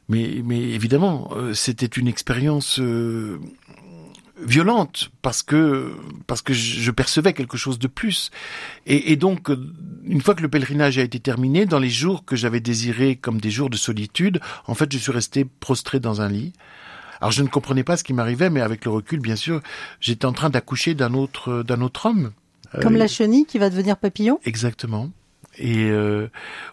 mais, 0.09 0.41
mais 0.43 0.59
évidemment, 0.59 1.29
euh, 1.35 1.53
c'était 1.53 1.85
une 1.85 2.07
expérience 2.07 2.79
euh, 2.79 3.39
violente 4.41 5.11
parce 5.21 5.43
que 5.43 5.93
parce 6.27 6.41
que 6.41 6.53
je 6.53 6.91
percevais 6.91 7.33
quelque 7.33 7.57
chose 7.57 7.79
de 7.79 7.87
plus. 7.87 8.31
Et, 8.85 9.11
et, 9.11 9.15
donc, 9.15 9.49
une 10.03 10.21
fois 10.21 10.35
que 10.35 10.41
le 10.41 10.49
pèlerinage 10.49 10.97
a 10.97 11.03
été 11.03 11.19
terminé, 11.19 11.65
dans 11.65 11.79
les 11.79 11.89
jours 11.89 12.25
que 12.25 12.35
j'avais 12.35 12.59
désirés 12.59 13.15
comme 13.15 13.39
des 13.39 13.51
jours 13.51 13.69
de 13.69 13.77
solitude, 13.77 14.41
en 14.67 14.75
fait, 14.75 14.91
je 14.91 14.97
suis 14.97 15.11
resté 15.11 15.45
prostré 15.59 15.99
dans 15.99 16.21
un 16.21 16.29
lit 16.29 16.53
Alors 17.21 17.31
je 17.31 17.41
ne 17.41 17.47
comprenais 17.47 17.83
pas 17.83 17.95
ce 17.95 18.03
qui 18.03 18.13
m'arrivait, 18.13 18.49
mais 18.49 18.61
avec 18.61 18.83
le 18.85 18.91
recul, 18.91 19.19
bien 19.19 19.37
sûr, 19.37 19.61
j'étais 20.01 20.25
en 20.25 20.33
train 20.33 20.49
d'accoucher 20.49 20.95
d'un 20.95 21.13
autre, 21.13 21.63
d'un 21.63 21.81
autre 21.81 22.07
homme. 22.07 22.31
Comme 22.81 22.97
la 22.97 23.07
chenille 23.07 23.45
qui 23.45 23.59
va 23.59 23.69
devenir 23.69 23.97
papillon? 23.97 24.39
Exactement. 24.45 25.11
Et 25.57 25.89
euh, 25.89 26.27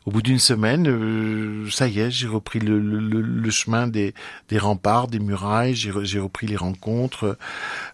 au 0.06 0.10
bout 0.10 0.22
d'une 0.22 0.38
semaine, 0.38 0.88
euh, 0.88 1.68
ça 1.70 1.86
y 1.88 2.00
est, 2.00 2.10
j'ai 2.10 2.26
repris 2.26 2.60
le, 2.60 2.78
le, 2.78 3.20
le, 3.20 3.50
chemin 3.50 3.86
des, 3.86 4.14
des, 4.48 4.58
remparts, 4.58 5.08
des 5.08 5.18
murailles, 5.18 5.74
j'ai 5.74 6.20
repris 6.20 6.46
les 6.46 6.56
rencontres, 6.56 7.36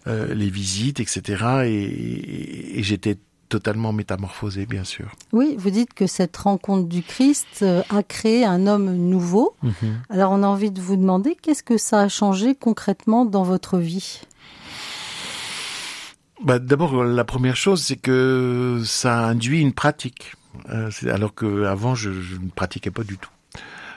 euh, 0.07 0.33
les 0.33 0.49
visites, 0.49 0.99
etc. 0.99 1.65
Et, 1.65 1.83
et, 1.83 2.79
et 2.79 2.83
j'étais 2.83 3.17
totalement 3.49 3.93
métamorphosé, 3.93 4.65
bien 4.65 4.83
sûr. 4.83 5.11
Oui, 5.31 5.55
vous 5.57 5.69
dites 5.69 5.93
que 5.93 6.05
cette 6.05 6.35
rencontre 6.35 6.87
du 6.87 7.01
Christ 7.01 7.63
a 7.89 8.03
créé 8.03 8.43
un 8.43 8.67
homme 8.67 8.93
nouveau. 8.93 9.55
-hmm. 9.63 9.71
Alors 10.09 10.31
on 10.31 10.43
a 10.43 10.47
envie 10.47 10.71
de 10.71 10.81
vous 10.81 10.97
demander, 10.97 11.37
qu'est-ce 11.41 11.63
que 11.63 11.77
ça 11.77 12.01
a 12.01 12.09
changé 12.09 12.55
concrètement 12.55 13.23
dans 13.25 13.43
votre 13.43 13.77
vie? 13.77 14.21
Bah, 16.43 16.59
D'abord, 16.59 17.03
la 17.03 17.23
première 17.23 17.55
chose, 17.55 17.83
c'est 17.83 17.95
que 17.95 18.81
ça 18.85 19.25
induit 19.27 19.61
une 19.61 19.73
pratique, 19.73 20.33
euh, 20.69 20.89
alors 21.11 21.33
qu'avant, 21.33 21.95
je, 21.95 22.11
je 22.11 22.35
ne 22.35 22.49
pratiquais 22.49 22.91
pas 22.91 23.03
du 23.03 23.17
tout. 23.17 23.29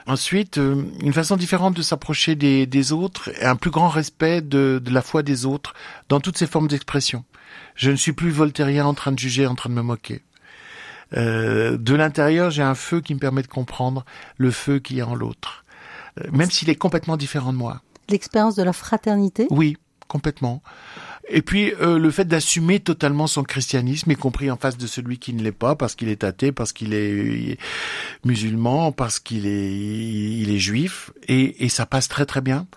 Ensuite, 0.07 0.57
euh, 0.57 0.83
une 1.01 1.13
façon 1.13 1.37
différente 1.37 1.75
de 1.75 1.81
s'approcher 1.81 2.35
des, 2.35 2.65
des, 2.65 2.91
autres 2.91 3.29
et 3.39 3.45
un 3.45 3.55
plus 3.55 3.69
grand 3.69 3.89
respect 3.89 4.41
de, 4.41 4.81
de, 4.83 4.91
la 4.91 5.01
foi 5.01 5.21
des 5.23 5.45
autres 5.45 5.73
dans 6.09 6.19
toutes 6.19 6.37
ses 6.37 6.47
formes 6.47 6.67
d'expression. 6.67 7.23
Je 7.75 7.91
ne 7.91 7.95
suis 7.95 8.13
plus 8.13 8.31
voltairien 8.31 8.85
en 8.85 8.93
train 8.93 9.11
de 9.11 9.19
juger, 9.19 9.45
en 9.45 9.55
train 9.55 9.69
de 9.69 9.75
me 9.75 9.83
moquer. 9.83 10.23
Euh, 11.13 11.77
de 11.77 11.93
l'intérieur, 11.93 12.49
j'ai 12.51 12.63
un 12.63 12.75
feu 12.75 13.01
qui 13.01 13.13
me 13.13 13.19
permet 13.19 13.41
de 13.41 13.47
comprendre 13.47 14.05
le 14.37 14.49
feu 14.49 14.79
qui 14.79 14.99
est 14.99 15.03
en 15.03 15.13
l'autre, 15.13 15.65
même 16.31 16.49
s'il 16.49 16.69
est 16.69 16.75
complètement 16.75 17.17
différent 17.17 17.53
de 17.53 17.57
moi. 17.57 17.81
L'expérience 18.09 18.55
de 18.55 18.63
la 18.63 18.73
fraternité? 18.73 19.47
Oui, 19.49 19.77
complètement. 20.11 20.61
Et 21.29 21.41
puis 21.41 21.73
euh, 21.81 21.97
le 21.97 22.11
fait 22.11 22.25
d'assumer 22.25 22.81
totalement 22.81 23.27
son 23.27 23.43
christianisme, 23.43 24.11
y 24.11 24.15
compris 24.17 24.51
en 24.51 24.57
face 24.57 24.77
de 24.77 24.85
celui 24.85 25.19
qui 25.19 25.33
ne 25.33 25.41
l'est 25.41 25.53
pas, 25.53 25.75
parce 25.75 25.95
qu'il 25.95 26.09
est 26.09 26.25
athée, 26.25 26.51
parce 26.51 26.73
qu'il 26.73 26.93
est 26.93 27.57
musulman, 28.25 28.91
parce 28.91 29.21
qu'il 29.21 29.47
est, 29.47 29.71
il 29.71 30.49
est 30.49 30.59
juif, 30.59 31.11
et, 31.29 31.63
et 31.63 31.69
ça 31.69 31.85
passe 31.85 32.09
très 32.09 32.25
très 32.25 32.41
bien. 32.41 32.67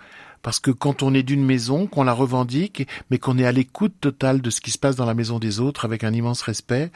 Parce 0.43 0.59
que 0.59 0.71
quand 0.71 1.01
on 1.01 1.13
est 1.13 1.23
d'une 1.23 1.43
maison, 1.43 1.87
qu'on 1.87 2.03
la 2.03 2.13
revendique, 2.13 2.87
mais 3.09 3.17
qu'on 3.17 3.37
est 3.39 3.47
à 3.47 3.51
l'écoute 3.51 3.95
totale 3.99 4.41
de 4.41 4.49
ce 4.51 4.61
qui 4.61 4.71
se 4.71 4.77
passe 4.77 4.95
dans 4.95 5.05
la 5.05 5.15
maison 5.15 5.39
des 5.39 5.59
autres 5.59 5.85
avec 5.85 6.03
un 6.03 6.13
immense 6.13 6.43
respect, 6.43 6.91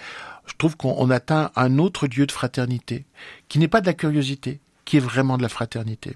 je 0.46 0.54
trouve 0.58 0.78
qu'on 0.78 1.10
atteint 1.10 1.52
un 1.56 1.80
autre 1.80 2.08
lieu 2.08 2.28
de 2.28 2.32
fraternité, 2.32 3.06
qui 3.50 3.60
n'est 3.60 3.68
pas 3.68 3.82
de 3.82 3.88
la 3.88 3.96
curiosité, 3.96 4.62
qui 4.86 4.98
est 4.98 5.02
vraiment 5.02 5.38
de 5.38 5.42
la 5.42 5.50
fraternité. 5.50 6.14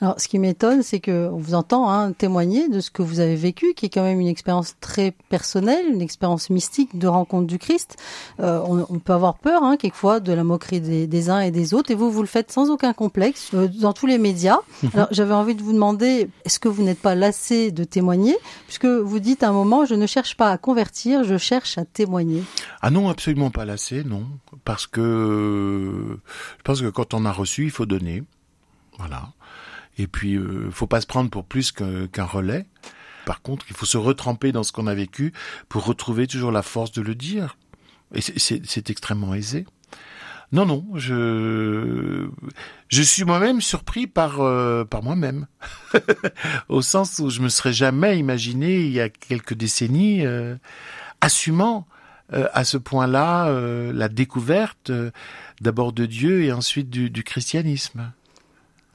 Alors, 0.00 0.20
ce 0.20 0.28
qui 0.28 0.38
m'étonne, 0.38 0.82
c'est 0.82 1.00
que 1.00 1.28
on 1.32 1.36
vous 1.36 1.54
entend 1.54 1.90
hein, 1.90 2.12
témoigner 2.12 2.68
de 2.68 2.80
ce 2.80 2.90
que 2.90 3.02
vous 3.02 3.20
avez 3.20 3.36
vécu, 3.36 3.74
qui 3.74 3.86
est 3.86 3.88
quand 3.88 4.02
même 4.02 4.20
une 4.20 4.26
expérience 4.26 4.74
très 4.80 5.12
personnelle, 5.28 5.86
une 5.88 6.02
expérience 6.02 6.50
mystique 6.50 6.98
de 6.98 7.06
rencontre 7.06 7.46
du 7.46 7.58
Christ. 7.58 7.96
Euh, 8.40 8.60
on, 8.66 8.86
on, 8.88 8.98
peut 8.98 9.12
avoir 9.12 9.38
peur, 9.38 9.62
hein, 9.62 9.76
quelquefois, 9.76 10.20
de 10.20 10.32
la 10.32 10.44
moquerie 10.44 10.80
des, 10.80 11.06
des, 11.06 11.30
uns 11.30 11.40
et 11.40 11.50
des 11.50 11.74
autres, 11.74 11.90
et 11.90 11.94
vous, 11.94 12.10
vous 12.10 12.22
le 12.22 12.28
faites 12.28 12.50
sans 12.50 12.70
aucun 12.70 12.92
complexe 12.92 13.50
euh, 13.54 13.68
dans 13.68 13.92
tous 13.92 14.06
les 14.06 14.18
médias. 14.18 14.58
Mmh. 14.82 14.88
Alors, 14.94 15.08
j'avais 15.10 15.34
envie 15.34 15.54
de 15.54 15.62
vous 15.62 15.72
demander, 15.72 16.28
est-ce 16.44 16.58
que 16.58 16.68
vous 16.68 16.82
n'êtes 16.82 17.00
pas 17.00 17.14
lassé 17.14 17.70
de 17.70 17.84
témoigner, 17.84 18.36
puisque 18.66 18.86
vous 18.86 19.20
dites 19.20 19.42
à 19.42 19.48
un 19.48 19.52
moment, 19.52 19.84
je 19.84 19.94
ne 19.94 20.06
cherche 20.06 20.36
pas 20.36 20.50
à 20.50 20.58
convertir, 20.58 21.24
je 21.24 21.38
cherche 21.38 21.78
à 21.78 21.84
témoigner. 21.84 22.42
Ah 22.82 22.90
non, 22.90 23.08
absolument 23.08 23.50
pas 23.50 23.64
lassé, 23.64 24.04
non, 24.04 24.26
parce 24.64 24.86
que 24.86 26.18
je 26.58 26.62
pense 26.62 26.80
que 26.80 26.88
quand 26.88 27.14
on 27.14 27.24
a 27.24 27.32
reçu, 27.32 27.64
il 27.64 27.70
faut 27.70 27.86
donner. 27.86 28.22
Voilà. 28.98 29.30
Et 29.98 30.06
puis, 30.06 30.36
euh, 30.36 30.70
faut 30.70 30.86
pas 30.86 31.00
se 31.00 31.06
prendre 31.06 31.30
pour 31.30 31.44
plus 31.44 31.72
qu'un 31.72 32.06
qu 32.06 32.20
relais. 32.20 32.66
Par 33.26 33.42
contre, 33.42 33.66
il 33.68 33.76
faut 33.76 33.86
se 33.86 33.98
retremper 33.98 34.52
dans 34.52 34.62
ce 34.62 34.72
qu'on 34.72 34.86
a 34.86 34.94
vécu 34.94 35.32
pour 35.68 35.84
retrouver 35.84 36.26
toujours 36.26 36.52
la 36.52 36.62
force 36.62 36.92
de 36.92 37.02
le 37.02 37.14
dire. 37.14 37.56
Et 38.14 38.20
c'est 38.20 38.90
extrêmement 38.90 39.34
aisé. 39.34 39.66
Non, 40.52 40.66
non, 40.66 40.84
je 40.96 42.28
je 42.88 43.02
suis 43.02 43.22
moi-même 43.22 43.60
surpris 43.60 44.08
par 44.08 44.40
euh, 44.40 44.84
par 44.84 45.04
moi-même, 45.04 45.46
au 46.68 46.82
sens 46.82 47.20
où 47.20 47.30
je 47.30 47.40
me 47.40 47.48
serais 47.48 47.72
jamais 47.72 48.18
imaginé 48.18 48.80
il 48.80 48.90
y 48.90 49.00
a 49.00 49.08
quelques 49.08 49.54
décennies 49.54 50.26
euh, 50.26 50.56
assumant 51.20 51.86
euh, 52.32 52.46
à 52.52 52.62
ce 52.62 52.76
point-là 52.76 53.48
euh, 53.48 53.92
la 53.92 54.08
découverte 54.08 54.90
euh, 54.90 55.10
d'abord 55.60 55.92
de 55.92 56.06
Dieu 56.06 56.44
et 56.44 56.52
ensuite 56.52 56.88
du, 56.88 57.10
du 57.10 57.24
christianisme. 57.24 58.12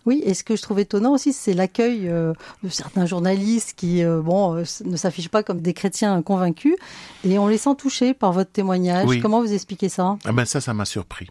Oui, 0.05 0.21
et 0.23 0.33
ce 0.33 0.43
que 0.43 0.55
je 0.55 0.61
trouve 0.61 0.79
étonnant 0.79 1.13
aussi, 1.13 1.33
c'est 1.33 1.53
l'accueil 1.53 2.07
euh, 2.07 2.33
de 2.63 2.69
certains 2.69 3.05
journalistes 3.05 3.73
qui, 3.75 4.03
euh, 4.03 4.21
bon, 4.21 4.55
euh, 4.55 4.63
ne 4.85 4.95
s'affichent 4.95 5.29
pas 5.29 5.43
comme 5.43 5.61
des 5.61 5.73
chrétiens 5.73 6.21
convaincus, 6.21 6.75
et 7.23 7.39
on 7.39 7.47
les 7.47 7.57
sent 7.57 7.75
touchés 7.77 8.13
par 8.13 8.31
votre 8.31 8.51
témoignage. 8.51 9.07
Oui. 9.07 9.19
Comment 9.19 9.41
vous 9.41 9.53
expliquez 9.53 9.89
ça? 9.89 10.17
Ah 10.25 10.31
ben 10.31 10.45
ça, 10.45 10.61
ça 10.61 10.73
m'a 10.73 10.85
surpris. 10.85 11.29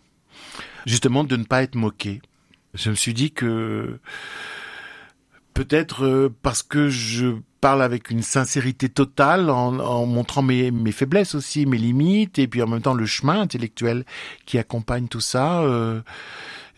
Justement, 0.87 1.25
de 1.25 1.37
ne 1.37 1.45
pas 1.45 1.63
être 1.63 1.77
moqué. 1.77 2.21
Je 2.75 2.91
me 2.91 2.95
suis 2.97 3.15
dit 3.15 3.31
que 3.31 3.99
peut-être 5.55 6.33
parce 6.43 6.65
que 6.65 6.89
je 6.89 7.37
parle 7.65 7.81
avec 7.81 8.11
une 8.11 8.21
sincérité 8.21 8.91
totale 8.91 9.49
en, 9.49 9.79
en 9.79 10.05
montrant 10.05 10.43
mes, 10.43 10.71
mes, 10.71 10.93
faiblesses 10.93 11.35
aussi, 11.35 11.65
mes 11.65 11.79
limites, 11.79 12.39
et 12.39 12.47
puis 12.47 12.61
en 12.61 12.67
même 12.67 12.83
temps 12.83 12.93
le 12.93 13.07
chemin 13.07 13.41
intellectuel 13.41 14.05
qui 14.45 14.59
accompagne 14.59 15.09
tout 15.09 15.23
ça. 15.23 15.63
Euh, 15.63 16.03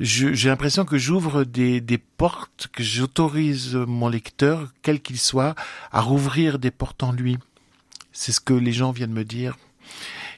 j'ai 0.01 0.49
l'impression 0.49 0.85
que 0.85 0.99
j'ouvre 0.99 1.45
des, 1.45 1.81
des, 1.81 1.99
portes, 1.99 2.69
que 2.73 2.83
j'autorise 2.83 3.75
mon 3.75 4.09
lecteur, 4.09 4.73
quel 4.83 5.01
qu'il 5.01 5.19
soit, 5.19 5.55
à 5.93 6.01
rouvrir 6.01 6.59
des 6.59 6.71
portes 6.71 7.03
en 7.03 7.13
lui. 7.13 7.39
C'est 8.13 8.33
ce 8.33 8.41
que 8.41 8.55
les 8.55 8.73
gens 8.73 8.93
viennent 8.93 9.13
me 9.13 9.25
dire. 9.25 9.57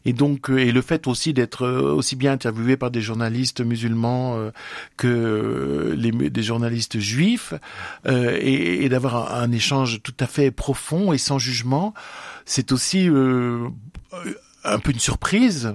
Et 0.04 0.12
donc, 0.12 0.48
et 0.48 0.72
le 0.72 0.82
fait 0.82 1.06
aussi 1.06 1.32
d'être 1.32 1.66
aussi 1.66 2.16
bien 2.16 2.32
interviewé 2.32 2.76
par 2.76 2.90
des 2.90 3.00
journalistes 3.00 3.60
musulmans 3.60 4.36
euh, 4.36 4.50
que 4.96 5.94
les, 5.96 6.12
des 6.12 6.42
journalistes 6.42 6.98
juifs, 6.98 7.54
euh, 8.06 8.38
et, 8.40 8.84
et 8.84 8.88
d'avoir 8.88 9.34
un, 9.34 9.42
un, 9.42 9.52
échange 9.52 10.00
tout 10.02 10.14
à 10.20 10.26
fait 10.26 10.50
profond 10.50 11.12
et 11.12 11.18
sans 11.18 11.38
jugement, 11.38 11.94
c'est 12.44 12.72
aussi 12.72 13.08
euh, 13.10 13.68
un 14.64 14.78
peu 14.78 14.92
une 14.92 15.00
surprise 15.00 15.74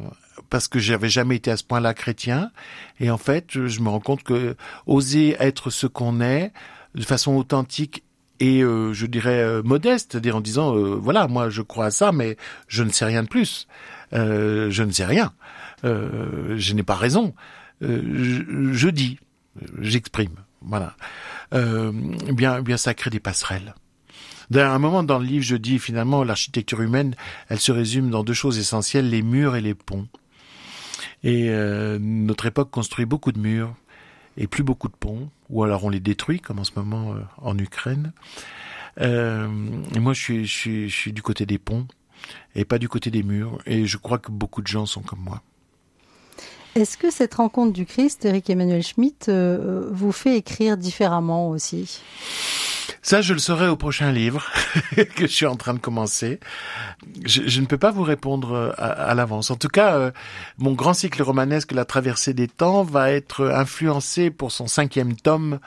parce 0.54 0.68
que 0.68 0.78
j'avais 0.78 1.10
jamais 1.10 1.38
été 1.38 1.50
à 1.50 1.58
ce 1.58 1.64
point-là 1.64 1.96
chrétien. 1.96 2.52
Et 3.00 3.10
en 3.10 3.18
fait, 3.18 3.66
je 3.66 3.82
me 3.82 3.90
rends 3.90 4.00
compte 4.00 4.22
que 4.22 4.56
oser 4.86 5.36
être 5.40 5.72
ce 5.72 5.88
qu'on 5.88 6.22
est 6.22 6.54
de 6.94 7.02
façon 7.02 7.36
authentique 7.36 8.04
et 8.40 8.62
euh, 8.62 8.94
je 8.94 9.08
dirais 9.08 9.42
euh, 9.42 9.64
modeste, 9.64 10.12
c'est-à-dire 10.12 10.36
en 10.36 10.42
disant 10.42 10.78
euh, 10.78 10.94
voilà, 10.94 11.28
moi 11.28 11.50
je 11.50 11.64
crois 11.64 11.86
à 11.86 11.90
ça, 11.92 12.12
mais 12.12 12.38
je 12.68 12.84
ne 12.84 12.92
sais 12.92 13.04
rien 13.04 13.24
de 13.24 13.28
plus. 13.28 13.68
Je 14.12 14.84
ne 14.84 14.92
sais 14.92 15.06
rien. 15.06 15.34
Je 15.84 16.74
n'ai 16.74 16.84
pas 16.84 16.98
raison. 16.98 17.34
Je, 17.82 18.90
dis, 18.90 19.18
j'exprime. 19.82 20.36
Voilà. 20.62 20.96
bien, 21.52 22.62
bien, 22.62 22.78
ça 22.78 22.94
crée 22.94 23.10
des 23.10 23.20
passerelles. 23.20 23.74
D'un 24.52 24.72
un 24.72 24.78
moment 24.78 25.02
dans 25.02 25.18
le 25.18 25.26
livre, 25.26 25.44
je 25.44 25.56
dis 25.56 25.80
finalement 25.80 26.24
l'architecture 26.24 26.82
humaine, 26.84 27.16
elle 27.50 27.60
se 27.60 27.72
résume 27.72 28.12
dans 28.12 28.24
deux 28.24 28.36
choses 28.36 28.60
essentielles 28.60 29.10
les 29.10 29.24
murs 29.24 29.56
et 29.56 29.62
les 29.62 29.74
ponts. 29.74 30.08
Et 31.24 31.50
euh, 31.50 31.98
notre 32.00 32.46
époque 32.46 32.70
construit 32.70 33.06
beaucoup 33.06 33.32
de 33.32 33.40
murs 33.40 33.74
et 34.36 34.48
plus 34.48 34.64
beaucoup 34.64 34.88
de 34.88 34.96
ponts, 34.96 35.30
ou 35.50 35.64
alors 35.64 35.86
on 35.86 35.90
les 35.90 36.00
détruit, 36.00 36.40
comme 36.40 36.60
en 36.60 36.64
ce 36.64 36.72
moment 36.76 37.14
euh, 37.14 37.20
en 37.38 37.58
Ukraine. 37.58 38.12
Euh, 39.00 39.48
moi, 39.48 40.14
je 40.14 40.22
suis, 40.22 40.46
je, 40.46 40.88
suis, 40.88 41.14
du 41.14 41.22
côté 41.22 41.46
des 41.46 41.58
ponts 41.58 41.88
et 42.56 42.66
pas 42.66 42.78
du 42.78 42.90
côté 42.90 43.10
des 43.10 43.24
murs. 43.24 43.60
Et 43.66 43.86
je 43.86 43.98
crois 43.98 44.18
que 44.18 44.32
beaucoup 44.32 44.62
de 44.62 44.68
gens 44.68 44.86
sont 44.86 45.02
comme 45.02 45.20
moi. 45.20 45.42
Est-ce 46.76 46.98
que 46.98 47.12
cette 47.12 47.36
rencontre 47.36 47.74
du 47.74 47.86
Christ, 47.86 48.26
Eric 48.26 48.50
Emmanuel 48.50 48.82
Schmitt, 48.82 49.30
vous 49.30 50.12
fait 50.12 50.38
écrire 50.38 50.76
différemment 50.76 51.50
aussi? 51.50 52.02
Ça, 53.02 53.22
je 53.22 53.34
le 53.34 53.40
saurai 53.40 53.68
au 53.68 53.76
prochain 53.76 54.12
livre 54.12 54.50
que 55.16 55.28
je 55.28 55.34
suis 55.34 55.46
en 55.46 55.56
train 55.56 55.74
de 55.74 55.80
commencer. 55.80 56.40
Je, 57.26 57.60
ne 57.62 57.66
peux 57.66 57.78
pas 57.78 57.92
vous 57.92 58.04
répondre 58.04 58.74
à, 58.78 58.88
à 58.88 59.14
l'avance. 59.14 59.52
En 59.52 59.56
tout 59.56 59.68
cas, 59.68 59.96
euh, 59.96 60.12
mon 60.58 60.74
grand 60.74 60.94
cycle 60.94 61.22
romanesque, 61.22 61.72
La 61.72 61.86
traversée 61.86 62.34
des 62.34 62.48
temps, 62.48 62.84
va 62.84 63.12
être 63.12 63.46
influencé 63.46 64.32
pour 64.32 64.52
son 64.52 64.68
cinquième 64.68 65.16
tome, 65.16 65.60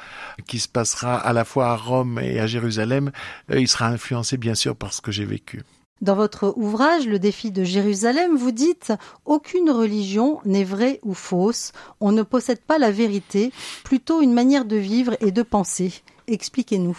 qui 0.47 0.59
se 0.59 0.69
passera 0.69 1.17
à 1.17 1.33
la 1.33 1.45
fois 1.45 1.69
à 1.69 1.77
Rome 1.77 2.19
et 2.23 2.41
à 2.41 2.47
Jérusalem. 2.47 3.11
Euh, 3.51 3.61
il 3.61 3.69
sera 3.69 3.87
influencé, 3.87 4.37
bien 4.37 4.55
sûr, 4.55 4.77
par 4.77 4.93
ce 4.93 5.01
que 5.01 5.13
j'ai 5.13 5.25
vécu. 5.25 5.63
Dans 6.03 6.15
votre 6.15 6.53
ouvrage 6.57 7.07
Le 7.07 7.19
défi 7.19 7.51
de 7.51 7.65
Jérusalem, 7.65 8.37
vous 8.37 8.53
dites 8.53 8.93
Aucune 9.25 9.71
religion 9.71 10.41
n'est 10.45 10.65
vraie 10.65 11.01
ou 11.03 11.15
fausse, 11.15 11.73
on 12.01 12.13
ne 12.13 12.23
possède 12.23 12.61
pas 12.61 12.79
la 12.79 12.91
vérité, 12.91 13.51
plutôt 13.83 14.21
une 14.21 14.35
manière 14.35 14.67
de 14.67 14.77
vivre 14.77 15.17
et 15.21 15.31
de 15.31 15.43
penser. 15.43 16.03
Expliquez-nous. 16.29 16.99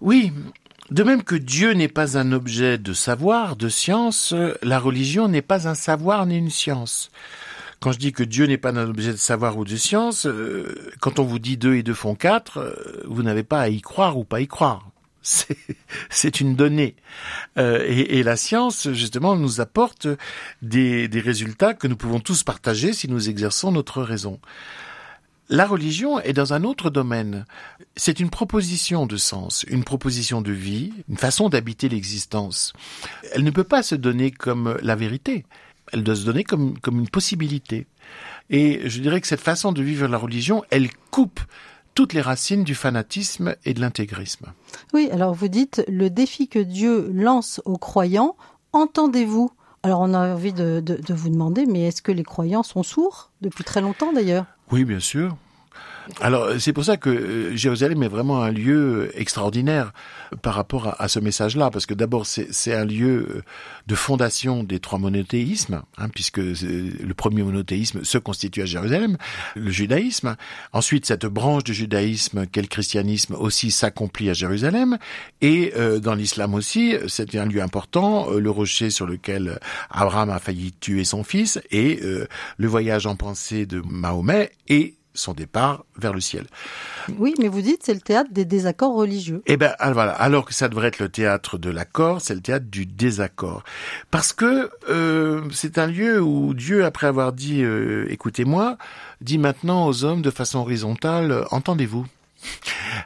Oui, 0.00 0.32
de 0.90 1.02
même 1.02 1.22
que 1.22 1.36
Dieu 1.36 1.72
n'est 1.72 1.88
pas 1.88 2.18
un 2.18 2.32
objet 2.32 2.78
de 2.78 2.92
savoir, 2.92 3.54
de 3.54 3.68
science, 3.68 4.34
la 4.62 4.78
religion 4.78 5.28
n'est 5.28 5.42
pas 5.42 5.68
un 5.68 5.74
savoir 5.74 6.26
ni 6.26 6.36
une 6.36 6.50
science. 6.50 7.10
Quand 7.80 7.92
je 7.92 7.98
dis 7.98 8.12
que 8.12 8.22
Dieu 8.24 8.46
n'est 8.46 8.58
pas 8.58 8.70
un 8.70 8.88
objet 8.88 9.12
de 9.12 9.16
savoir 9.16 9.56
ou 9.56 9.64
de 9.64 9.76
science, 9.76 10.26
euh, 10.26 10.92
quand 11.00 11.18
on 11.18 11.24
vous 11.24 11.38
dit 11.38 11.56
deux 11.56 11.76
et 11.76 11.82
deux 11.82 11.94
font 11.94 12.14
quatre, 12.14 12.58
euh, 12.58 13.04
vous 13.06 13.22
n'avez 13.22 13.42
pas 13.42 13.60
à 13.60 13.68
y 13.68 13.80
croire 13.80 14.18
ou 14.18 14.24
pas 14.24 14.40
y 14.40 14.48
croire. 14.48 14.90
c'est 15.22 16.40
une 16.40 16.56
donnée. 16.56 16.96
Euh, 17.56 17.84
et, 17.86 18.22
la 18.22 18.36
science, 18.36 18.90
justement, 18.92 19.36
nous 19.36 19.60
apporte 19.60 20.08
des 20.60 21.08
résultats 21.14 21.74
que 21.74 21.86
nous 21.86 21.96
pouvons 21.96 22.20
tous 22.20 22.42
partager 22.42 22.92
si 22.92 23.08
nous 23.08 23.28
exerçons 23.28 23.70
notre 23.70 24.02
raison. 24.02 24.40
La 25.52 25.66
religion 25.66 26.20
est 26.20 26.32
dans 26.32 26.52
un 26.52 26.62
autre 26.62 26.90
domaine. 26.90 27.44
C'est 27.96 28.20
une 28.20 28.30
proposition 28.30 29.04
de 29.04 29.16
sens, 29.16 29.64
une 29.66 29.82
proposition 29.82 30.42
de 30.42 30.52
vie, 30.52 30.92
une 31.08 31.16
façon 31.16 31.48
d'habiter 31.48 31.88
l'existence. 31.88 32.72
Elle 33.32 33.42
ne 33.42 33.50
peut 33.50 33.64
pas 33.64 33.82
se 33.82 33.96
donner 33.96 34.30
comme 34.30 34.78
la 34.80 34.94
vérité. 34.94 35.44
Elle 35.92 36.04
doit 36.04 36.14
se 36.14 36.24
donner 36.24 36.44
comme, 36.44 36.78
comme 36.78 37.00
une 37.00 37.08
possibilité. 37.08 37.88
Et 38.48 38.88
je 38.88 39.00
dirais 39.00 39.20
que 39.20 39.26
cette 39.26 39.40
façon 39.40 39.72
de 39.72 39.82
vivre 39.82 40.06
la 40.06 40.18
religion, 40.18 40.62
elle 40.70 40.88
coupe 41.10 41.40
toutes 41.96 42.12
les 42.12 42.20
racines 42.20 42.62
du 42.62 42.76
fanatisme 42.76 43.56
et 43.64 43.74
de 43.74 43.80
l'intégrisme. 43.80 44.52
Oui, 44.94 45.08
alors 45.10 45.34
vous 45.34 45.48
dites 45.48 45.82
le 45.88 46.10
défi 46.10 46.46
que 46.46 46.60
Dieu 46.60 47.10
lance 47.12 47.60
aux 47.64 47.76
croyants, 47.76 48.36
entendez-vous? 48.72 49.50
Alors 49.82 49.98
on 50.00 50.14
a 50.14 50.32
envie 50.32 50.52
de, 50.52 50.78
de, 50.78 50.94
de 50.94 51.14
vous 51.14 51.30
demander, 51.30 51.66
mais 51.66 51.88
est-ce 51.88 52.02
que 52.02 52.12
les 52.12 52.22
croyants 52.22 52.62
sont 52.62 52.84
sourds 52.84 53.32
depuis 53.40 53.64
très 53.64 53.80
longtemps 53.80 54.12
d'ailleurs? 54.12 54.44
Oui, 54.70 54.84
bien 54.84 55.00
sûr. 55.00 55.36
Alors 56.20 56.50
c'est 56.58 56.72
pour 56.72 56.84
ça 56.84 56.96
que 56.96 57.10
euh, 57.10 57.56
Jérusalem 57.56 58.02
est 58.02 58.08
vraiment 58.08 58.42
un 58.42 58.50
lieu 58.50 59.10
extraordinaire 59.14 59.92
par 60.42 60.54
rapport 60.54 60.94
à, 60.98 61.08
ce 61.08 61.18
message-là, 61.18 61.70
parce 61.70 61.86
que 61.86 61.94
d'abord 61.94 62.26
c'est 62.26 62.74
un 62.74 62.84
lieu 62.84 63.26
euh, 63.28 63.42
de 63.86 63.94
fondation 63.94 64.62
des 64.62 64.80
trois 64.80 64.98
monothéismes, 64.98 65.82
hein, 65.98 66.08
puisque 66.08 66.38
le 66.38 67.12
premier 67.14 67.42
monothéisme 67.42 68.04
se 68.04 68.18
constitue 68.18 68.62
à 68.62 68.64
Jérusalem, 68.64 69.16
le 69.56 69.70
judaïsme. 69.70 70.36
Ensuite 70.72 71.06
cette 71.06 71.26
branche 71.26 71.64
du 71.64 71.74
judaïsme 71.74 72.46
qu'est 72.46 72.62
le 72.62 72.68
christianisme 72.68 73.34
aussi 73.34 73.70
s'accomplit 73.70 74.30
à 74.30 74.34
Jérusalem, 74.34 74.98
et 75.40 75.72
euh, 75.76 75.98
dans 75.98 76.14
l'islam 76.14 76.54
aussi 76.54 76.94
c'est 77.08 77.34
un 77.34 77.46
lieu 77.46 77.62
important, 77.62 78.30
le 78.30 78.50
rocher 78.50 78.90
sur 78.90 79.06
lequel 79.06 79.58
Abraham 79.90 80.30
a 80.30 80.38
failli 80.38 80.72
tuer 80.72 81.04
son 81.04 81.24
fils, 81.24 81.60
et 81.70 82.00
le 82.56 82.68
voyage 82.68 83.06
en 83.06 83.16
pensée 83.16 83.66
de 83.66 83.82
Mahomet, 83.84 84.52
et 84.68 84.94
son 85.14 85.32
départ 85.32 85.84
vers 85.96 86.12
le 86.12 86.20
ciel. 86.20 86.46
Oui, 87.18 87.34
mais 87.38 87.48
vous 87.48 87.62
dites 87.62 87.82
c'est 87.84 87.94
le 87.94 88.00
théâtre 88.00 88.30
des 88.32 88.44
désaccords 88.44 88.94
religieux. 88.94 89.42
Eh 89.46 89.56
ben 89.56 89.74
ah, 89.78 89.92
voilà, 89.92 90.12
alors 90.12 90.44
que 90.44 90.54
ça 90.54 90.68
devrait 90.68 90.88
être 90.88 90.98
le 90.98 91.08
théâtre 91.08 91.58
de 91.58 91.70
l'accord, 91.70 92.20
c'est 92.20 92.34
le 92.34 92.40
théâtre 92.40 92.66
du 92.66 92.86
désaccord, 92.86 93.64
parce 94.10 94.32
que 94.32 94.70
euh, 94.88 95.42
c'est 95.52 95.78
un 95.78 95.86
lieu 95.86 96.20
où 96.20 96.54
Dieu, 96.54 96.84
après 96.84 97.06
avoir 97.06 97.32
dit 97.32 97.62
euh, 97.62 98.06
écoutez-moi, 98.10 98.78
dit 99.20 99.38
maintenant 99.38 99.86
aux 99.86 100.04
hommes 100.04 100.22
de 100.22 100.30
façon 100.30 100.60
horizontale 100.60 101.44
entendez-vous? 101.50 102.06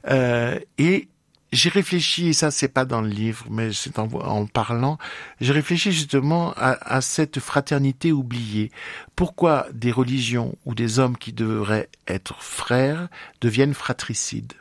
Euh, 0.09 0.59
et 0.79 1.09
j'ai 1.55 1.71
réfléchi, 1.71 2.29
et 2.29 2.33
ça 2.33 2.51
c'est 2.51 2.69
pas 2.69 2.85
dans 2.85 3.01
le 3.01 3.09
livre, 3.09 3.47
mais 3.51 3.73
c'est 3.73 3.99
en, 3.99 4.47
parlant, 4.47 4.99
j'ai 5.40 5.53
réfléchi 5.53 5.93
justement 5.93 6.53
à, 6.55 6.73
à, 6.97 7.01
cette 7.01 7.40
fraternité 7.40 8.12
oubliée. 8.12 8.71
Pourquoi 9.17 9.67
des 9.73 9.93
religions 9.93 10.57
ou 10.64 10.75
des 10.75 10.99
hommes 10.99 11.17
qui 11.17 11.33
devraient 11.33 11.88
être 12.09 12.43
frères 12.43 13.09
deviennent 13.40 13.75
fratricides? 13.75 14.55